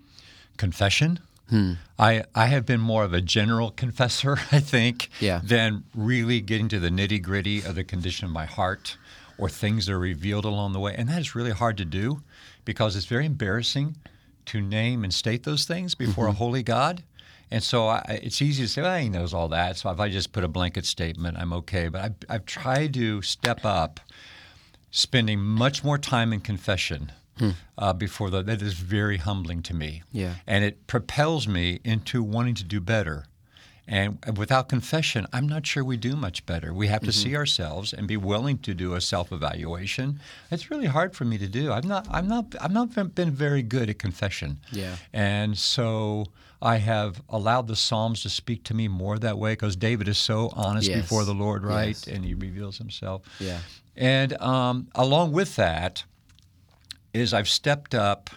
confession. 0.57 1.21
Hmm. 1.49 1.75
I, 1.99 2.25
I 2.35 2.47
have 2.47 2.65
been 2.65 2.81
more 2.81 3.03
of 3.03 3.13
a 3.13 3.21
general 3.21 3.73
confessor, 3.73 4.39
I 4.53 4.61
think, 4.61 5.09
yeah. 5.19 5.41
than 5.43 5.85
really 5.95 6.41
getting 6.41 6.69
to 6.69 6.79
the 6.79 6.91
nitty 6.91 7.23
gritty 7.23 7.63
of 7.63 7.75
the 7.75 7.83
condition 7.85 8.27
of 8.27 8.33
my 8.33 8.47
heart 8.47 8.97
or 9.37 9.49
things 9.49 9.87
that 9.87 9.93
are 9.95 9.99
revealed 9.99 10.45
along 10.45 10.75
the 10.75 10.79
way. 10.79 10.95
And 10.95 11.09
that 11.09 11.21
is 11.21 11.35
really 11.35 11.51
hard 11.51 11.77
to 11.79 11.85
do 11.85 12.23
because 12.71 12.95
it's 12.95 13.07
very 13.07 13.27
embarrassing 13.27 13.97
to 14.47 14.61
name 14.61 15.03
and 15.03 15.13
state 15.13 15.43
those 15.43 15.65
things 15.65 15.97
before 15.97 16.27
mm-hmm. 16.27 16.37
a 16.37 16.39
holy 16.39 16.63
God. 16.63 17.03
And 17.51 17.65
so 17.65 17.89
I, 17.89 18.21
it's 18.23 18.41
easy 18.41 18.63
to 18.63 18.69
say, 18.69 18.83
well, 18.83 18.97
he 18.97 19.09
knows 19.09 19.35
all 19.35 19.49
that. 19.49 19.77
So 19.77 19.91
if 19.91 19.99
I 19.99 20.09
just 20.09 20.31
put 20.31 20.45
a 20.45 20.49
blanket 20.49 20.87
statement, 20.87 21.37
I'm 21.37 21.53
okay. 21.53 21.89
But 21.89 22.01
I've, 22.01 22.15
I've 22.29 22.47
tried 22.47 22.95
to 22.95 23.23
step 23.23 23.65
up, 23.65 23.99
spending 24.93 25.41
much 25.41 25.83
more 25.83 25.99
time 25.99 26.33
in 26.33 26.39
confession 26.39 27.11
hmm. 27.41 27.51
uh, 27.77 27.93
before 27.93 28.31
the, 28.31 28.41
that 28.45 28.63
is 28.63 28.75
very 28.75 29.17
humbling 29.17 29.63
to 29.63 29.75
me. 29.75 30.05
Yeah. 30.13 30.35
And 30.47 30.63
it 30.63 30.87
propels 30.87 31.49
me 31.49 31.81
into 31.83 32.23
wanting 32.23 32.55
to 32.55 32.65
do 32.65 32.81
better. 32.81 33.25
And 33.91 34.39
without 34.39 34.69
confession, 34.69 35.27
I'm 35.33 35.49
not 35.49 35.67
sure 35.67 35.83
we 35.83 35.97
do 35.97 36.15
much 36.15 36.47
better. 36.47 36.73
We 36.73 36.87
have 36.87 37.01
to 37.01 37.09
mm-hmm. 37.09 37.29
see 37.29 37.37
ourselves 37.37 37.93
and 37.93 38.07
be 38.07 38.17
willing 38.17 38.59
to 38.59 38.73
do 38.73 38.95
a 38.95 39.01
self-evaluation. 39.01 40.21
It's 40.53 40.71
really 40.71 40.87
hard 40.87 41.17
for 41.17 41.25
me 41.25 41.39
to 41.39 41.49
do. 41.49 41.73
I'm 41.73 41.89
not. 41.89 42.07
I'm 42.09 42.29
not. 42.29 42.55
I'm 42.61 42.73
not 42.73 43.15
been 43.17 43.33
very 43.33 43.65
good 43.65 43.91
at 43.91 43.99
confession. 43.99 44.61
Yeah. 44.71 44.95
And 45.13 45.59
so 45.59 46.27
I 46.63 46.77
have 46.77 47.21
allowed 47.29 47.67
the 47.67 47.75
Psalms 47.75 48.23
to 48.23 48.29
speak 48.29 48.63
to 48.65 48.75
me 48.75 48.87
more 48.87 49.19
that 49.19 49.39
way 49.39 49.53
because 49.53 49.75
David 49.75 50.07
is 50.07 50.19
so 50.19 50.53
honest 50.55 50.89
yes. 50.89 51.01
before 51.03 51.25
the 51.25 51.35
Lord, 51.35 51.65
right? 51.65 51.89
Yes. 51.89 52.07
And 52.07 52.25
he 52.25 52.35
reveals 52.35 52.79
himself. 52.79 53.23
Yeah. 53.41 53.59
And 53.97 54.41
um, 54.41 54.87
along 54.95 55.33
with 55.33 55.57
that, 55.57 56.05
is 57.13 57.35
I've 57.35 57.49
stepped 57.49 57.93
up 57.93 58.31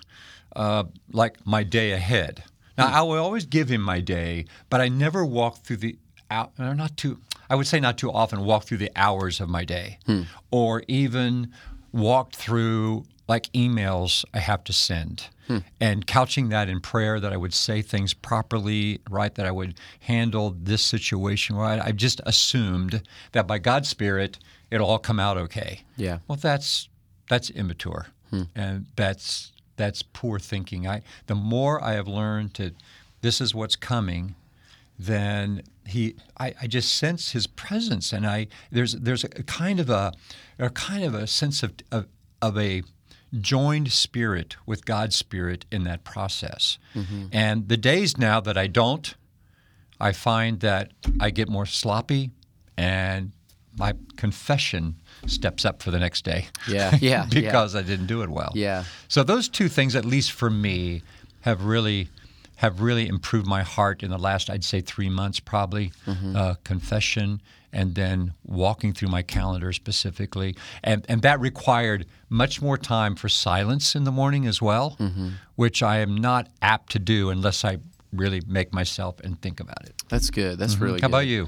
uh, 0.55 0.85
like 1.11 1.45
my 1.45 1.63
day 1.63 1.91
ahead. 1.91 2.43
Now, 2.77 2.87
hmm. 2.87 2.95
I 2.95 3.01
will 3.03 3.23
always 3.23 3.45
give 3.45 3.69
him 3.69 3.81
my 3.81 3.99
day, 4.01 4.45
but 4.69 4.81
I 4.81 4.89
never 4.89 5.25
walk 5.25 5.57
through 5.63 5.77
the 5.77 5.97
out. 6.29 6.57
Not 6.57 6.97
too. 6.97 7.19
I 7.49 7.55
would 7.55 7.67
say 7.67 7.79
not 7.79 7.97
too 7.97 8.11
often, 8.11 8.45
walk 8.45 8.63
through 8.63 8.77
the 8.77 8.91
hours 8.95 9.39
of 9.39 9.49
my 9.49 9.63
day, 9.63 9.99
hmm. 10.05 10.23
or 10.51 10.83
even 10.87 11.51
walk 11.91 12.33
through 12.33 13.05
like 13.27 13.51
emails 13.53 14.25
I 14.33 14.39
have 14.39 14.63
to 14.65 14.73
send, 14.73 15.27
hmm. 15.47 15.59
and 15.79 16.05
couching 16.05 16.49
that 16.49 16.67
in 16.67 16.79
prayer 16.79 17.19
that 17.19 17.31
I 17.31 17.37
would 17.37 17.53
say 17.53 17.81
things 17.81 18.13
properly, 18.13 18.99
right? 19.09 19.33
That 19.35 19.45
I 19.45 19.51
would 19.51 19.75
handle 20.01 20.55
this 20.59 20.81
situation 20.81 21.55
right. 21.55 21.79
I've 21.79 21.97
just 21.97 22.21
assumed 22.25 23.03
that 23.31 23.47
by 23.47 23.59
God's 23.59 23.89
Spirit 23.89 24.39
it'll 24.71 24.89
all 24.89 24.99
come 24.99 25.19
out 25.19 25.37
okay. 25.37 25.81
Yeah. 25.95 26.19
Well, 26.27 26.37
that's 26.41 26.89
that's 27.29 27.49
immature, 27.51 28.07
and 28.55 28.87
that's 28.95 29.52
that's 29.75 30.01
poor 30.01 30.39
thinking. 30.39 30.87
I 30.87 31.01
the 31.27 31.35
more 31.35 31.83
I 31.83 31.93
have 31.93 32.07
learned 32.07 32.53
to, 32.55 32.71
this 33.21 33.41
is 33.41 33.55
what's 33.55 33.75
coming, 33.75 34.35
then 34.97 35.63
he 35.85 36.15
I, 36.39 36.53
I 36.61 36.67
just 36.67 36.95
sense 36.95 37.31
his 37.31 37.47
presence, 37.47 38.13
and 38.13 38.25
I 38.25 38.47
there's 38.71 38.93
there's 38.93 39.23
a 39.23 39.29
kind 39.29 39.79
of 39.79 39.89
a, 39.89 40.13
a 40.59 40.69
kind 40.69 41.03
of 41.03 41.13
a 41.13 41.27
sense 41.27 41.63
of 41.63 41.73
of, 41.91 42.07
of 42.41 42.57
a 42.57 42.83
joined 43.39 43.91
spirit 43.91 44.55
with 44.65 44.85
God's 44.85 45.15
spirit 45.15 45.65
in 45.71 45.83
that 45.85 46.03
process. 46.03 46.77
Mm-hmm. 46.93 47.25
And 47.31 47.67
the 47.67 47.77
days 47.77 48.17
now 48.17 48.39
that 48.39 48.57
I 48.57 48.67
don't, 48.67 49.15
I 49.99 50.11
find 50.11 50.59
that 50.59 50.91
I 51.19 51.31
get 51.31 51.49
more 51.49 51.65
sloppy 51.65 52.31
and 52.77 53.31
my 53.77 53.93
confession 54.17 54.95
steps 55.27 55.65
up 55.65 55.81
for 55.81 55.91
the 55.91 55.99
next 55.99 56.23
day. 56.25 56.47
Yeah, 56.67 56.91
yeah, 57.01 57.25
yeah. 57.25 57.25
because 57.29 57.75
I 57.75 57.81
didn't 57.81 58.07
do 58.07 58.21
it 58.21 58.29
well. 58.29 58.51
Yeah. 58.55 58.83
So 59.07 59.23
those 59.23 59.49
two 59.49 59.67
things, 59.69 59.95
at 59.95 60.05
least 60.05 60.31
for 60.31 60.49
me, 60.49 61.01
have 61.41 61.63
really 61.65 62.09
have 62.57 62.81
really 62.81 63.07
improved 63.07 63.47
my 63.47 63.63
heart 63.63 64.03
in 64.03 64.09
the 64.11 64.17
last, 64.17 64.49
I'd 64.49 64.63
say, 64.63 64.79
three 64.81 65.09
months 65.09 65.39
probably. 65.39 65.91
Mm-hmm. 66.05 66.35
Uh, 66.35 66.53
confession 66.63 67.41
and 67.75 67.95
then 67.95 68.33
walking 68.45 68.93
through 68.93 69.07
my 69.09 69.23
calendar 69.23 69.73
specifically, 69.73 70.55
and 70.83 71.03
and 71.09 71.23
that 71.23 71.39
required 71.39 72.05
much 72.29 72.61
more 72.61 72.77
time 72.77 73.15
for 73.15 73.27
silence 73.29 73.95
in 73.95 74.03
the 74.03 74.11
morning 74.11 74.45
as 74.45 74.61
well, 74.61 74.95
Mm-hmm. 74.99 75.29
which 75.55 75.81
I 75.81 75.97
am 75.97 76.15
not 76.15 76.47
apt 76.61 76.91
to 76.91 76.99
do 76.99 77.31
unless 77.31 77.65
I 77.65 77.79
really 78.11 78.41
make 78.45 78.71
myself 78.73 79.19
and 79.23 79.41
think 79.41 79.59
about 79.59 79.83
it. 79.85 79.95
That's 80.07 80.29
good. 80.29 80.59
That's 80.59 80.77
really 80.77 81.01
How 81.01 81.07
good. 81.07 81.15
about 81.15 81.25
you? 81.27 81.47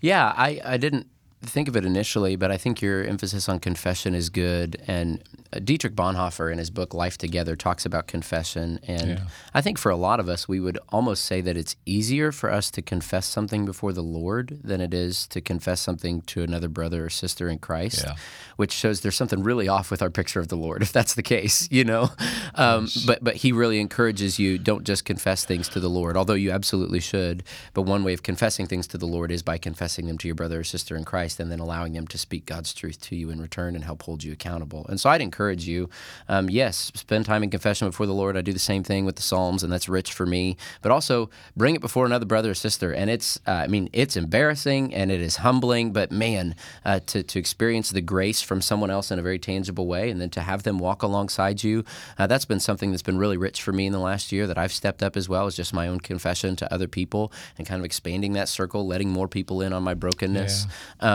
Yeah, 0.00 0.32
I, 0.34 0.58
I 0.64 0.76
didn't 0.78 1.06
think 1.42 1.68
of 1.68 1.76
it 1.76 1.84
initially, 1.84 2.34
but 2.36 2.50
I 2.50 2.56
think 2.56 2.82
your 2.82 3.04
emphasis 3.04 3.48
on 3.48 3.60
confession 3.60 4.14
is 4.14 4.28
good. 4.28 4.82
And 4.88 5.22
uh, 5.52 5.60
Dietrich 5.60 5.94
Bonhoeffer, 5.94 6.50
in 6.50 6.58
his 6.58 6.68
book 6.68 6.92
Life 6.92 7.16
Together, 7.16 7.54
talks 7.54 7.86
about 7.86 8.08
confession. 8.08 8.80
And 8.88 9.08
Yeah. 9.10 9.20
I 9.54 9.60
think 9.60 9.78
for 9.78 9.90
a 9.90 9.96
lot 9.96 10.18
of 10.18 10.28
us, 10.28 10.48
we 10.48 10.58
would 10.58 10.78
almost 10.88 11.24
say 11.24 11.40
that 11.42 11.56
it's 11.56 11.76
easier 11.86 12.32
for 12.32 12.50
us 12.50 12.70
to 12.72 12.82
confess 12.82 13.24
something 13.26 13.64
before 13.64 13.92
the 13.92 14.02
Lord 14.02 14.58
than 14.64 14.80
it 14.80 14.92
is 14.92 15.26
to 15.28 15.40
confess 15.40 15.80
something 15.80 16.22
to 16.22 16.42
another 16.42 16.68
brother 16.68 17.04
or 17.06 17.10
sister 17.10 17.48
in 17.48 17.58
Christ, 17.60 18.02
Yeah. 18.04 18.16
which 18.56 18.72
shows 18.72 19.02
there's 19.02 19.16
something 19.16 19.42
really 19.44 19.68
off 19.68 19.90
with 19.92 20.02
our 20.02 20.10
picture 20.10 20.40
of 20.40 20.48
the 20.48 20.56
Lord, 20.56 20.82
if 20.86 20.92
that's 20.92 21.14
the 21.14 21.22
case, 21.22 21.68
you 21.70 21.84
know? 21.84 22.10
Um, 22.56 22.88
but, 23.06 23.22
but 23.22 23.36
he 23.36 23.52
really 23.52 23.78
encourages 23.78 24.38
you 24.40 24.58
don't 24.58 24.82
just 24.84 25.04
confess 25.04 25.44
things 25.44 25.68
to 25.68 25.78
the 25.80 25.88
Lord, 25.90 26.16
although 26.16 26.34
you 26.34 26.50
absolutely 26.50 27.00
should. 27.00 27.44
But 27.74 27.82
one 27.82 28.02
way 28.02 28.12
of 28.12 28.24
confessing 28.24 28.66
things 28.66 28.88
to 28.88 28.98
the 28.98 29.06
Lord 29.06 29.30
is 29.30 29.44
by 29.44 29.56
confessing 29.56 30.06
them 30.08 30.18
to 30.18 30.26
your 30.28 30.34
brother 30.34 30.60
or 30.60 30.64
sister 30.64 30.96
in 30.96 31.04
Christ 31.04 31.27
and 31.38 31.50
then 31.50 31.60
allowing 31.60 31.92
them 31.92 32.06
to 32.08 32.18
speak 32.18 32.46
God's 32.46 32.72
truth 32.72 33.00
to 33.02 33.16
you 33.16 33.30
in 33.30 33.40
return 33.40 33.74
and 33.74 33.84
help 33.84 34.02
hold 34.02 34.24
you 34.24 34.32
accountable. 34.32 34.86
And 34.88 34.98
so 34.98 35.10
I'd 35.10 35.20
encourage 35.20 35.66
you, 35.66 35.90
um, 36.28 36.48
yes, 36.48 36.90
spend 36.94 37.26
time 37.26 37.42
in 37.42 37.50
confession 37.50 37.88
before 37.88 38.06
the 38.06 38.14
Lord. 38.14 38.36
I 38.36 38.40
do 38.40 38.52
the 38.52 38.58
same 38.58 38.82
thing 38.82 39.04
with 39.04 39.16
the 39.16 39.22
Psalms, 39.22 39.62
and 39.62 39.72
that's 39.72 39.88
rich 39.88 40.12
for 40.12 40.26
me. 40.26 40.56
But 40.82 40.92
also 40.92 41.30
bring 41.56 41.74
it 41.74 41.80
before 41.80 42.06
another 42.06 42.26
brother 42.26 42.50
or 42.50 42.54
sister. 42.54 42.92
And 42.92 43.10
it's, 43.10 43.38
uh, 43.46 43.50
I 43.50 43.66
mean, 43.66 43.90
it's 43.92 44.16
embarrassing 44.16 44.94
and 44.94 45.10
it 45.10 45.20
is 45.20 45.36
humbling, 45.36 45.92
but 45.92 46.10
man, 46.10 46.54
uh, 46.84 47.00
to, 47.06 47.22
to 47.22 47.38
experience 47.38 47.90
the 47.90 48.00
grace 48.00 48.42
from 48.42 48.62
someone 48.62 48.90
else 48.90 49.10
in 49.10 49.18
a 49.18 49.22
very 49.22 49.38
tangible 49.38 49.86
way 49.86 50.10
and 50.10 50.20
then 50.20 50.30
to 50.30 50.40
have 50.40 50.62
them 50.62 50.78
walk 50.78 51.02
alongside 51.02 51.62
you, 51.62 51.84
uh, 52.18 52.26
that's 52.26 52.44
been 52.44 52.60
something 52.60 52.90
that's 52.90 53.02
been 53.02 53.18
really 53.18 53.36
rich 53.36 53.62
for 53.62 53.72
me 53.72 53.86
in 53.86 53.92
the 53.92 53.98
last 53.98 54.32
year 54.32 54.46
that 54.46 54.58
I've 54.58 54.72
stepped 54.72 55.02
up 55.02 55.16
as 55.16 55.28
well 55.28 55.46
as 55.46 55.56
just 55.56 55.72
my 55.74 55.88
own 55.88 56.00
confession 56.00 56.56
to 56.56 56.72
other 56.72 56.88
people 56.88 57.32
and 57.56 57.66
kind 57.66 57.80
of 57.80 57.84
expanding 57.84 58.32
that 58.34 58.48
circle, 58.48 58.86
letting 58.86 59.10
more 59.10 59.28
people 59.28 59.62
in 59.62 59.72
on 59.72 59.82
my 59.82 59.94
brokenness. 59.94 60.66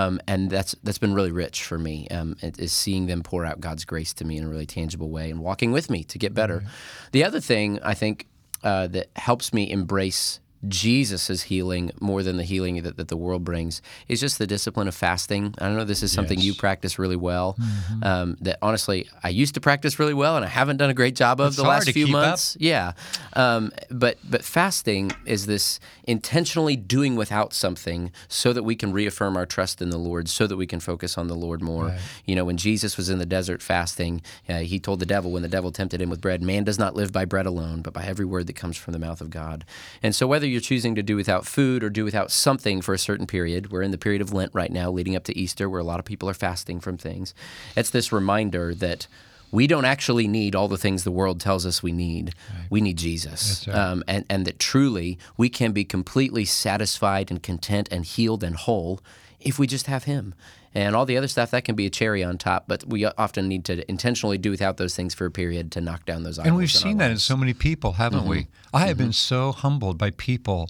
Um, 0.04 0.20
and 0.28 0.50
that's 0.50 0.76
that's 0.84 0.98
been 0.98 1.14
really 1.14 1.32
rich 1.32 1.64
for 1.64 1.78
me, 1.78 2.08
um, 2.10 2.36
it- 2.42 2.60
is 2.60 2.72
seeing 2.72 3.06
them 3.08 3.24
pour 3.24 3.46
out 3.46 3.60
God's 3.60 3.86
grace 3.86 4.14
to 4.16 4.26
me 4.26 4.38
in 4.38 4.44
a 4.44 4.50
really 4.50 4.66
tangible 4.66 5.10
way 5.10 5.30
and 5.32 5.40
walking 5.40 5.72
with 5.72 5.90
me 5.90 6.04
to 6.06 6.18
get 6.18 6.34
better. 6.34 6.64
The 7.12 7.24
other 7.24 7.40
thing 7.40 7.80
I 7.84 7.94
think 7.94 8.28
uh, 8.64 8.88
that 8.88 9.10
helps 9.16 9.54
me 9.54 9.70
embrace 9.70 10.40
Jesus' 10.68 11.44
healing 11.44 11.92
more 12.00 12.24
than 12.24 12.38
the 12.38 12.44
healing 12.44 12.82
that, 12.84 12.98
that 12.98 13.08
the 13.10 13.18
world 13.18 13.44
brings 13.44 13.82
is 14.08 14.20
just 14.20 14.38
the 14.40 14.48
discipline 14.48 14.88
of 14.88 14.96
fasting. 14.96 15.54
I 15.58 15.66
don't 15.68 15.76
know 15.76 15.84
this 15.84 16.04
is 16.04 16.12
something 16.12 16.40
you 16.40 16.54
practice 16.54 16.98
really 16.98 17.16
well. 17.16 17.58
Um, 18.02 18.38
that 18.42 18.58
honestly, 18.62 19.08
I 19.24 19.30
used 19.30 19.54
to 19.56 19.62
practice 19.62 20.00
really 20.00 20.14
well, 20.14 20.36
and 20.36 20.46
I 20.46 20.48
haven't 20.50 20.78
done 20.78 20.90
a 20.90 20.94
great 20.94 21.16
job 21.16 21.40
of 21.40 21.48
It's 21.48 21.56
the 21.58 21.64
last 21.64 21.90
few 21.92 22.06
keep 22.06 22.16
up. 22.16 22.22
months. 22.22 22.58
Yeah, 22.60 22.94
um, 23.34 23.72
but 23.90 24.18
but 24.30 24.44
fasting 24.44 25.12
is 25.26 25.46
this 25.46 25.80
intentionally 26.06 26.76
doing 26.76 27.16
without 27.16 27.54
something 27.54 28.12
so 28.28 28.54
that 28.54 28.64
we 28.64 28.76
can 28.76 28.92
reaffirm 28.94 29.36
our 29.38 29.46
trust 29.46 29.82
in 29.82 29.90
the 29.90 29.98
Lord, 29.98 30.28
so 30.30 30.48
that 30.48 30.58
we 30.58 30.68
can 30.68 30.80
focus 30.80 31.18
on 31.18 31.28
the 31.28 31.36
Lord 31.36 31.62
more. 31.62 31.96
You 32.26 32.36
know, 32.36 32.46
when 32.46 32.58
Jesus 32.58 32.98
was 32.98 33.10
in 33.10 33.20
the 33.20 33.26
desert 33.26 33.62
fasting, 33.62 34.22
uh, 34.48 34.60
he 34.60 34.80
told 34.80 35.00
the 35.00 35.06
devil 35.06 35.32
when 35.32 35.42
the 35.42 35.48
devil 35.48 35.72
tempted 35.72 36.02
him 36.02 36.10
with 36.10 36.22
bread, 36.22 36.42
"Man 36.42 36.64
does 36.64 36.80
not 36.80 36.96
live 36.96 37.12
by 37.12 37.26
bread 37.26 37.46
alone, 37.46 37.82
but 37.82 37.94
by 37.94 38.04
every 38.06 38.26
word 38.26 38.48
that 38.48 38.54
comes 38.56 38.78
from 38.78 38.94
the 38.94 39.00
mouth 39.00 39.22
of 39.22 39.30
God." 39.30 39.66
And 40.02 40.14
so, 40.16 40.28
whether 40.28 40.48
you're 40.54 40.62
choosing 40.62 40.96
to 40.96 41.04
do 41.04 41.18
without 41.18 41.46
food 41.46 41.84
or 41.84 41.90
do 41.90 42.06
without 42.06 42.32
something 42.32 42.82
for 42.82 42.94
a 42.94 42.98
certain 42.98 43.28
period, 43.28 43.72
we're 43.72 43.82
in 43.82 43.92
the 43.92 43.98
period 43.98 44.22
of 44.22 44.32
Lent 44.32 44.52
right 44.54 44.72
now, 44.72 44.90
leading 44.90 45.16
up 45.16 45.26
to 45.26 45.38
Easter, 45.38 45.70
where 45.70 45.82
a 45.82 45.84
lot 45.84 46.00
of 46.00 46.06
people 46.06 46.30
are 46.30 46.34
fasting 46.34 46.80
from 46.80 46.98
things. 46.98 47.34
It's 47.76 47.90
this 47.90 48.12
reminder 48.12 48.74
that 48.76 49.08
we 49.52 49.68
don't 49.68 49.86
actually 49.86 50.28
need 50.28 50.56
all 50.56 50.68
the 50.68 50.80
things 50.80 51.04
the 51.04 51.12
world 51.12 51.40
tells 51.40 51.66
us 51.66 51.84
we 51.84 51.92
need. 51.92 52.34
We 52.72 52.82
need 52.82 52.98
Jesus. 52.98 53.68
right. 53.68 53.78
Um, 53.78 54.04
and, 54.08 54.26
and 54.28 54.46
that 54.48 54.58
truly 54.58 55.20
we 55.38 55.48
can 55.48 55.74
be 55.74 55.84
completely 55.86 56.46
satisfied 56.46 57.30
and 57.30 57.42
content 57.44 57.88
and 57.92 58.04
healed 58.04 58.44
and 58.44 58.56
whole 58.56 59.00
if 59.40 59.60
we 59.60 59.68
just 59.68 59.86
have 59.86 60.06
Him. 60.06 60.34
And 60.76 60.96
all 60.96 61.06
the 61.06 61.18
other 61.18 61.28
stuff, 61.28 61.52
that 61.52 61.66
can 61.66 61.76
be 61.76 61.86
a 61.86 61.90
cherry 61.90 62.24
on 62.24 62.38
top, 62.38 62.66
but 62.68 62.84
we 62.88 63.06
often 63.06 63.48
need 63.48 63.66
to 63.66 63.90
intentionally 63.90 64.38
do 64.38 64.52
without 64.52 64.78
those 64.78 64.96
things 64.96 65.14
for 65.14 65.26
a 65.26 65.32
period 65.32 65.72
to 65.74 65.82
knock 65.82 66.06
down 66.06 66.24
those. 66.24 66.40
And 66.40 66.56
we've 66.56 66.72
seen 66.72 66.98
that 66.98 67.12
in 67.12 67.18
so 67.18 67.38
many 67.38 67.54
people, 67.54 67.94
haven't 67.94 68.26
we? 68.26 68.42
Mm-hmm. 68.44 68.76
I 68.76 68.88
have 68.88 68.98
been 68.98 69.08
mm-hmm. 69.08 69.12
so 69.12 69.52
humbled 69.52 69.98
by 69.98 70.12
people 70.12 70.70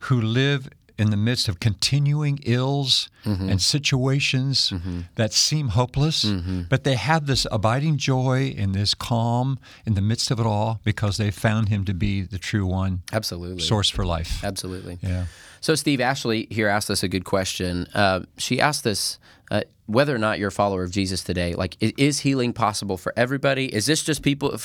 who 0.00 0.20
live 0.20 0.68
in 0.96 1.10
the 1.10 1.16
midst 1.16 1.48
of 1.48 1.58
continuing 1.58 2.38
ills 2.44 3.08
mm-hmm. 3.24 3.48
and 3.48 3.60
situations 3.60 4.72
that 5.16 5.32
seem 5.32 5.68
hopeless, 5.68 6.24
but 6.68 6.84
they 6.84 6.94
have 6.94 7.26
this 7.26 7.46
abiding 7.50 7.96
joy 7.98 8.54
and 8.56 8.74
this 8.74 8.94
calm 8.94 9.58
in 9.84 9.94
the 9.94 10.00
midst 10.00 10.30
of 10.30 10.38
it 10.38 10.46
all 10.46 10.80
because 10.84 11.16
they 11.16 11.30
found 11.30 11.68
Him 11.68 11.84
to 11.84 11.94
be 11.94 12.22
the 12.22 12.38
true 12.38 12.66
one 12.66 13.02
Absolutely. 13.12 13.62
source 13.62 13.90
for 13.90 14.06
life. 14.06 14.44
Absolutely. 14.44 14.98
Yeah. 15.02 15.26
So, 15.60 15.74
Steve 15.74 16.00
Ashley 16.00 16.46
here 16.50 16.68
asked 16.68 16.90
us 16.90 17.02
a 17.02 17.08
good 17.08 17.24
question. 17.24 17.86
Uh, 17.94 18.20
she 18.36 18.60
asked 18.60 18.86
us 18.86 19.18
uh, 19.50 19.62
whether 19.86 20.14
or 20.14 20.18
not 20.18 20.38
you're 20.38 20.48
a 20.48 20.52
follower 20.52 20.82
of 20.82 20.90
Jesus 20.90 21.22
today. 21.22 21.54
Like, 21.54 21.76
is 21.80 22.20
healing 22.20 22.52
possible 22.52 22.96
for 22.96 23.12
everybody? 23.16 23.66
Is 23.74 23.86
this 23.86 24.02
just 24.02 24.22
people? 24.22 24.56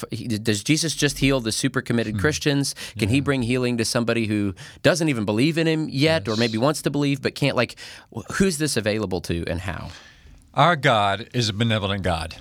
Does 0.42 0.64
Jesus 0.64 0.96
just 0.96 1.18
heal 1.20 1.42
the 1.42 1.52
super 1.52 1.82
committed 1.82 2.16
Hmm. 2.16 2.22
Christians? 2.22 2.76
Can 2.98 3.10
he 3.10 3.20
bring 3.20 3.42
healing 3.42 3.78
to 3.78 3.86
somebody 3.86 4.28
who 4.28 4.56
doesn't 4.82 5.10
even 5.10 5.26
believe 5.26 5.58
in 5.58 5.68
him 5.68 5.90
yet, 5.90 6.28
or 6.28 6.36
maybe 6.38 6.58
wants 6.58 6.82
to 6.84 6.90
believe 6.90 7.22
but 7.22 7.36
can't? 7.36 7.56
Like, 7.58 7.76
who's 8.34 8.58
this 8.58 8.78
available 8.78 9.22
to 9.22 9.44
and 9.48 9.62
how? 9.62 9.90
Our 10.54 10.76
God 10.76 11.30
is 11.34 11.50
a 11.50 11.54
benevolent 11.54 12.04
God. 12.04 12.38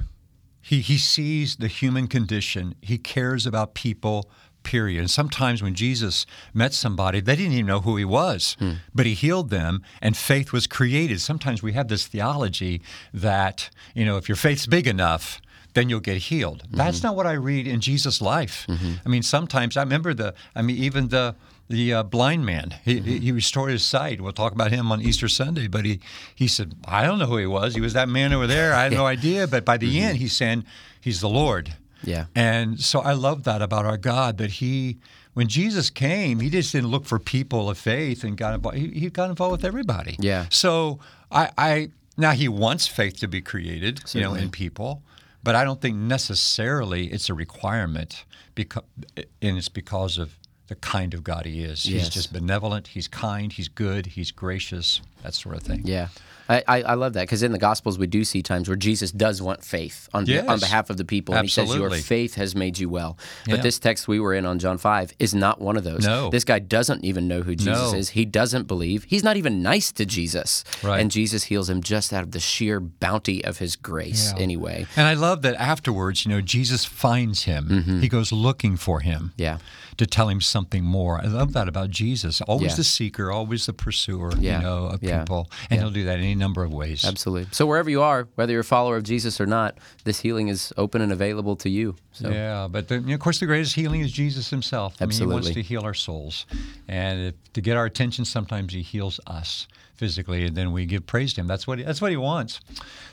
He, 0.60 0.80
he 0.80 0.98
sees 0.98 1.56
the 1.56 1.68
human 1.68 2.08
condition. 2.08 2.74
He 2.82 2.98
cares 2.98 3.46
about 3.46 3.74
people, 3.74 4.30
period. 4.62 5.00
And 5.00 5.10
sometimes 5.10 5.62
when 5.62 5.74
Jesus 5.74 6.26
met 6.54 6.74
somebody, 6.74 7.20
they 7.20 7.36
didn't 7.36 7.52
even 7.52 7.66
know 7.66 7.80
who 7.80 7.96
he 7.96 8.04
was, 8.04 8.56
hmm. 8.58 8.74
but 8.94 9.06
he 9.06 9.14
healed 9.14 9.50
them 9.50 9.82
and 10.02 10.16
faith 10.16 10.52
was 10.52 10.66
created. 10.66 11.20
Sometimes 11.20 11.62
we 11.62 11.72
have 11.72 11.88
this 11.88 12.06
theology 12.06 12.82
that, 13.12 13.70
you 13.94 14.04
know, 14.04 14.16
if 14.16 14.28
your 14.28 14.36
faith's 14.36 14.66
big 14.66 14.86
enough, 14.86 15.40
then 15.74 15.88
you'll 15.88 16.00
get 16.00 16.16
healed. 16.16 16.64
Mm-hmm. 16.64 16.76
That's 16.76 17.02
not 17.02 17.14
what 17.14 17.26
I 17.26 17.32
read 17.32 17.66
in 17.66 17.80
Jesus' 17.80 18.20
life. 18.20 18.66
Mm-hmm. 18.68 18.92
I 19.04 19.08
mean, 19.08 19.22
sometimes 19.22 19.76
I 19.76 19.82
remember 19.82 20.14
the, 20.14 20.34
I 20.54 20.62
mean, 20.62 20.76
even 20.76 21.08
the, 21.08 21.36
the 21.68 21.94
uh, 21.94 22.02
blind 22.02 22.46
man. 22.46 22.74
He, 22.84 22.96
mm-hmm. 22.96 23.08
he 23.18 23.32
restored 23.32 23.70
his 23.70 23.84
sight. 23.84 24.20
We'll 24.20 24.32
talk 24.32 24.52
about 24.52 24.72
him 24.72 24.90
on 24.90 25.02
Easter 25.02 25.28
Sunday. 25.28 25.68
But 25.68 25.84
he, 25.84 26.00
he 26.34 26.48
said, 26.48 26.74
I 26.86 27.04
don't 27.04 27.18
know 27.18 27.26
who 27.26 27.36
he 27.36 27.46
was. 27.46 27.74
He 27.74 27.80
was 27.80 27.92
that 27.92 28.08
man 28.08 28.32
over 28.32 28.46
there. 28.46 28.74
I 28.74 28.84
had 28.84 28.92
no 28.92 29.06
idea. 29.16 29.46
But 29.46 29.64
by 29.64 29.76
the 29.76 30.00
end, 30.00 30.16
he's 30.16 30.34
saying, 30.34 30.64
He's 31.00 31.20
the 31.20 31.28
Lord. 31.28 31.74
Yeah. 32.02 32.26
And 32.34 32.80
so 32.80 33.00
I 33.00 33.12
love 33.12 33.44
that 33.44 33.62
about 33.62 33.84
our 33.84 33.96
God 33.96 34.38
that 34.38 34.52
He, 34.52 34.98
when 35.34 35.48
Jesus 35.48 35.90
came, 35.90 36.40
He 36.40 36.50
just 36.50 36.72
didn't 36.72 36.90
look 36.90 37.04
for 37.04 37.18
people 37.18 37.68
of 37.68 37.78
faith 37.78 38.24
and 38.24 38.36
got 38.36 38.54
involved. 38.54 38.78
He, 38.78 38.88
he 38.88 39.10
got 39.10 39.30
involved 39.30 39.52
with 39.52 39.64
everybody. 39.64 40.16
Yeah. 40.18 40.46
So 40.50 41.00
I, 41.30 41.50
I 41.58 41.90
now 42.16 42.32
He 42.32 42.48
wants 42.48 42.86
faith 42.86 43.18
to 43.20 43.28
be 43.28 43.40
created, 43.40 44.00
you 44.14 44.20
know, 44.20 44.34
in 44.34 44.50
people. 44.50 45.02
But 45.42 45.54
I 45.54 45.64
don't 45.64 45.80
think 45.80 45.96
necessarily 45.96 47.06
it's 47.06 47.28
a 47.28 47.34
requirement, 47.34 48.24
because, 48.54 48.82
and 49.16 49.56
it's 49.56 49.68
because 49.68 50.18
of 50.18 50.36
the 50.68 50.74
kind 50.76 51.14
of 51.14 51.24
God 51.24 51.46
He 51.46 51.62
is. 51.62 51.82
He's 51.82 52.08
just 52.08 52.32
benevolent. 52.32 52.88
He's 52.88 53.08
kind. 53.08 53.52
He's 53.52 53.68
good. 53.68 54.06
He's 54.06 54.30
gracious. 54.30 55.00
that 55.22 55.34
sort 55.34 55.56
of 55.56 55.62
thing. 55.62 55.82
Yeah. 55.84 56.08
I, 56.50 56.62
I, 56.66 56.82
I 56.82 56.94
love 56.94 57.12
that 57.14 57.22
because 57.22 57.42
in 57.42 57.52
the 57.52 57.58
Gospels 57.58 57.98
we 57.98 58.06
do 58.06 58.24
see 58.24 58.40
times 58.42 58.68
where 58.68 58.76
Jesus 58.76 59.10
does 59.12 59.42
want 59.42 59.62
faith 59.64 60.08
on, 60.14 60.24
Yes. 60.24 60.48
on 60.48 60.58
behalf 60.60 60.88
of 60.88 60.96
the 60.96 61.04
people, 61.04 61.34
and 61.34 61.44
he 61.44 61.50
says, 61.50 61.74
"Your 61.74 61.90
faith 61.90 62.36
has 62.36 62.54
made 62.54 62.78
you 62.78 62.88
well." 62.88 63.18
But 63.44 63.56
Yeah. 63.56 63.62
this 63.62 63.78
text 63.78 64.08
we 64.08 64.18
were 64.18 64.32
in 64.32 64.46
on 64.46 64.58
John 64.58 64.78
five 64.78 65.12
is 65.18 65.34
not 65.34 65.60
one 65.60 65.76
of 65.76 65.84
those. 65.84 66.06
No. 66.06 66.30
this 66.30 66.44
guy 66.44 66.58
doesn't 66.58 67.04
even 67.04 67.28
know 67.28 67.42
who 67.42 67.54
Jesus 67.54 67.92
No. 67.92 67.98
is. 67.98 68.10
He 68.10 68.24
doesn't 68.24 68.66
believe. 68.66 69.04
He's 69.08 69.22
not 69.24 69.36
even 69.36 69.60
nice 69.62 69.92
to 69.92 70.06
Jesus, 70.06 70.64
Right. 70.82 71.00
and 71.00 71.10
Jesus 71.10 71.44
heals 71.44 71.68
him 71.68 71.82
just 71.82 72.12
out 72.14 72.22
of 72.22 72.30
the 72.30 72.40
sheer 72.40 72.80
bounty 72.80 73.44
of 73.44 73.58
His 73.58 73.76
grace. 73.76 74.32
Yeah. 74.34 74.42
Anyway, 74.42 74.86
And 74.96 75.06
I 75.06 75.14
love 75.14 75.42
that 75.42 75.54
afterwards, 75.56 76.24
you 76.24 76.30
know, 76.30 76.40
Jesus 76.40 76.84
finds 76.86 77.42
him. 77.42 78.00
He 78.00 78.08
goes 78.08 78.32
looking 78.32 78.76
for 78.78 79.00
him. 79.00 79.32
Mm-hmm. 79.34 79.42
Yeah. 79.42 79.58
To 79.98 80.06
tell 80.06 80.28
him 80.28 80.40
something 80.40 80.57
more. 80.80 81.20
I 81.22 81.26
love 81.26 81.52
that 81.52 81.68
about 81.68 81.90
Jesus. 81.90 82.40
Always 82.42 82.72
Yeah. 82.72 82.76
the 82.76 82.84
seeker, 82.84 83.30
always 83.30 83.66
the 83.66 83.72
pursuer, 83.72 84.32
Yeah. 84.38 84.58
you 84.58 84.62
know, 84.64 84.84
of 84.86 85.02
Yeah. 85.02 85.20
people. 85.20 85.50
And 85.70 85.80
he'll 85.80 85.90
do 85.90 86.04
that 86.04 86.18
in 86.18 86.24
any 86.24 86.34
number 86.34 86.62
of 86.64 86.72
ways. 86.72 87.04
absolutely. 87.04 87.48
So 87.52 87.66
wherever 87.66 87.88
you 87.90 88.02
are, 88.02 88.28
whether 88.34 88.52
you're 88.52 88.60
a 88.62 88.64
follower 88.64 88.96
of 88.96 89.02
Jesus 89.04 89.40
or 89.40 89.46
not, 89.46 89.76
this 90.04 90.20
healing 90.20 90.48
is 90.48 90.72
open 90.76 91.00
and 91.02 91.12
available 91.12 91.56
to 91.56 91.68
you. 91.68 91.96
So 92.12 92.30
Yeah, 92.30 92.66
but 92.70 92.88
the, 92.88 92.96
of 93.14 93.20
course, 93.20 93.38
the 93.40 93.46
greatest 93.46 93.74
healing 93.74 94.00
is 94.00 94.10
Jesus 94.12 94.50
Himself. 94.50 94.96
I 95.00 95.06
mean, 95.06 95.18
He 95.18 95.26
wants 95.26 95.50
to 95.50 95.62
heal 95.62 95.82
our 95.82 95.94
souls, 95.94 96.46
and 96.88 97.20
if, 97.28 97.34
to 97.52 97.60
get 97.60 97.76
our 97.76 97.84
attention, 97.86 98.24
sometimes 98.24 98.72
He 98.72 98.82
heals 98.82 99.20
us 99.26 99.66
physically, 99.98 100.46
and 100.46 100.56
then 100.56 100.72
we 100.72 100.86
give 100.86 101.06
praise 101.06 101.34
to 101.34 101.40
Him. 101.40 101.46
That's 101.46 101.66
what 101.66 101.78
he, 101.78 101.84
that's 101.84 102.00
what 102.00 102.10
He 102.10 102.16
wants. 102.16 102.60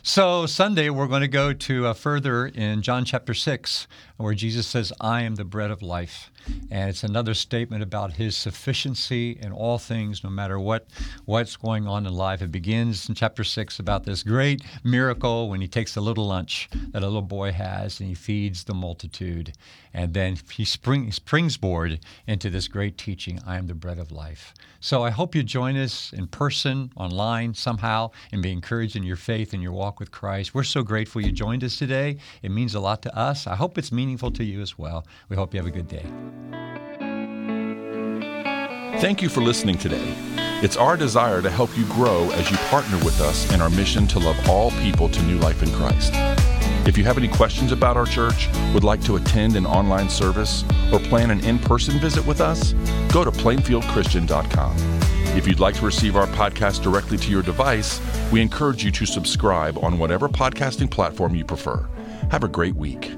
So 0.04 0.46
Sunday, 0.46 0.90
we're 0.90 1.08
going 1.08 1.22
to 1.22 1.28
go 1.28 1.52
to 1.52 1.88
uh, 1.88 1.94
further 1.94 2.46
in 2.46 2.82
John 2.82 3.04
chapter 3.04 3.34
six, 3.34 3.88
where 4.18 4.36
Jesus 4.36 4.68
says, 4.68 4.94
"I 5.02 5.24
am 5.24 5.36
the 5.36 5.44
bread 5.44 5.72
of 5.72 5.82
life," 5.82 6.32
and 6.70 6.90
it's 6.90 7.04
another 7.04 7.34
statement 7.34 7.82
about 7.84 8.14
His 8.14 8.38
sufficiency 8.38 9.38
in 9.42 9.52
all 9.52 9.80
things, 9.80 10.24
no 10.24 10.30
matter 10.30 10.60
what 10.60 10.88
what's 11.26 11.58
going 11.58 11.88
on 11.88 12.06
in 12.06 12.14
life. 12.14 12.42
It 12.42 12.52
begins 12.52 13.10
in 13.10 13.16
chapter 13.16 13.44
six 13.44 13.80
about 13.80 14.04
this 14.04 14.22
great 14.24 14.62
miracle 14.84 15.50
when 15.50 15.62
He 15.62 15.68
takes 15.68 15.96
a 15.96 16.02
little 16.02 16.28
lunch 16.28 16.70
that 16.92 17.02
a 17.02 17.08
little 17.08 17.22
boy 17.40 17.52
has, 17.52 18.00
and 18.00 18.08
He 18.08 18.16
feeds 18.16 18.64
the 18.64 18.76
multitude, 18.76 19.54
and 19.92 20.14
then 20.14 20.38
He 20.52 20.66
spring, 20.66 21.12
springboard 21.12 22.00
into 22.28 22.50
this 22.52 22.68
great 22.68 22.96
teaching, 22.98 23.40
"I 23.46 23.58
am 23.58 23.66
the 23.66 23.74
bread 23.74 23.98
of 23.98 24.12
life." 24.12 24.54
So 24.80 25.04
I 25.04 25.10
hope 25.10 25.34
you 25.34 25.42
join 25.42 25.76
us 25.78 26.14
in 26.14 26.28
person, 26.28 26.75
online, 26.96 27.54
somehow, 27.54 28.12
and 28.32 28.42
be 28.42 28.52
encouraged 28.52 28.96
in 28.96 29.04
your 29.04 29.16
faith 29.16 29.54
and 29.54 29.62
your 29.62 29.72
walk 29.72 30.00
with 30.00 30.12
Christ. 30.12 30.54
We're 30.54 30.64
so 30.64 30.84
grateful 30.84 31.22
you 31.22 31.32
joined 31.32 31.64
us 31.64 31.78
today. 31.78 32.18
It 32.42 32.52
means 32.52 32.76
a 32.76 32.80
lot 32.80 33.02
to 33.04 33.18
us. 33.18 33.48
I 33.48 33.56
hope 33.56 33.78
it's 33.78 33.92
meaningful 33.92 34.32
to 34.32 34.44
you 34.44 34.62
as 34.62 34.78
well. 34.78 35.06
We 35.30 35.36
hope 35.36 35.54
you 35.54 35.60
have 35.60 35.68
a 35.68 35.72
good 35.72 35.88
day. 35.88 36.06
Thank 39.00 39.22
you 39.22 39.30
for 39.30 39.42
listening 39.42 39.78
today. 39.78 40.14
It's 40.64 40.78
our 40.78 40.96
desire 40.96 41.42
to 41.42 41.50
help 41.50 41.78
you 41.78 41.86
grow 41.88 42.30
as 42.32 42.50
you 42.50 42.58
partner 42.70 42.98
with 43.04 43.20
us 43.20 43.52
in 43.54 43.62
our 43.62 43.70
mission 43.70 44.08
to 44.08 44.20
love 44.20 44.38
all 44.50 44.72
people 44.72 45.10
to 45.10 45.22
new 45.24 45.38
life 45.40 45.62
in 45.62 45.70
Christ. 45.72 46.14
If 46.88 46.98
you 46.98 47.04
have 47.04 47.18
any 47.18 47.28
questions 47.28 47.72
about 47.72 47.98
our 47.98 48.06
church, 48.06 48.48
would 48.74 48.84
like 48.84 49.04
to 49.06 49.16
attend 49.16 49.56
an 49.56 49.66
online 49.66 50.10
service, 50.10 50.64
or 50.94 51.00
plan 51.00 51.32
an 51.32 51.44
in 51.44 51.60
person 51.60 52.00
visit 52.00 52.26
with 52.26 52.40
us, 52.40 52.74
go 53.12 53.24
to 53.24 53.32
plainfieldchristian.com. 53.32 54.95
If 55.36 55.48
you'd 55.48 55.60
like 55.60 55.76
to 55.76 55.86
receive 55.86 56.16
our 56.16 56.28
podcast 56.28 56.82
directly 56.82 57.18
to 57.18 57.30
your 57.30 57.44
device, 57.44 58.00
we 58.32 58.42
encourage 58.42 58.86
you 58.86 58.92
to 58.92 59.06
subscribe 59.06 59.78
on 59.84 60.00
whatever 60.00 60.30
podcasting 60.30 60.90
platform 60.90 61.36
you 61.36 61.44
prefer. 61.44 61.86
Have 62.32 62.46
a 62.46 62.48
great 62.48 62.76
week. 62.76 63.12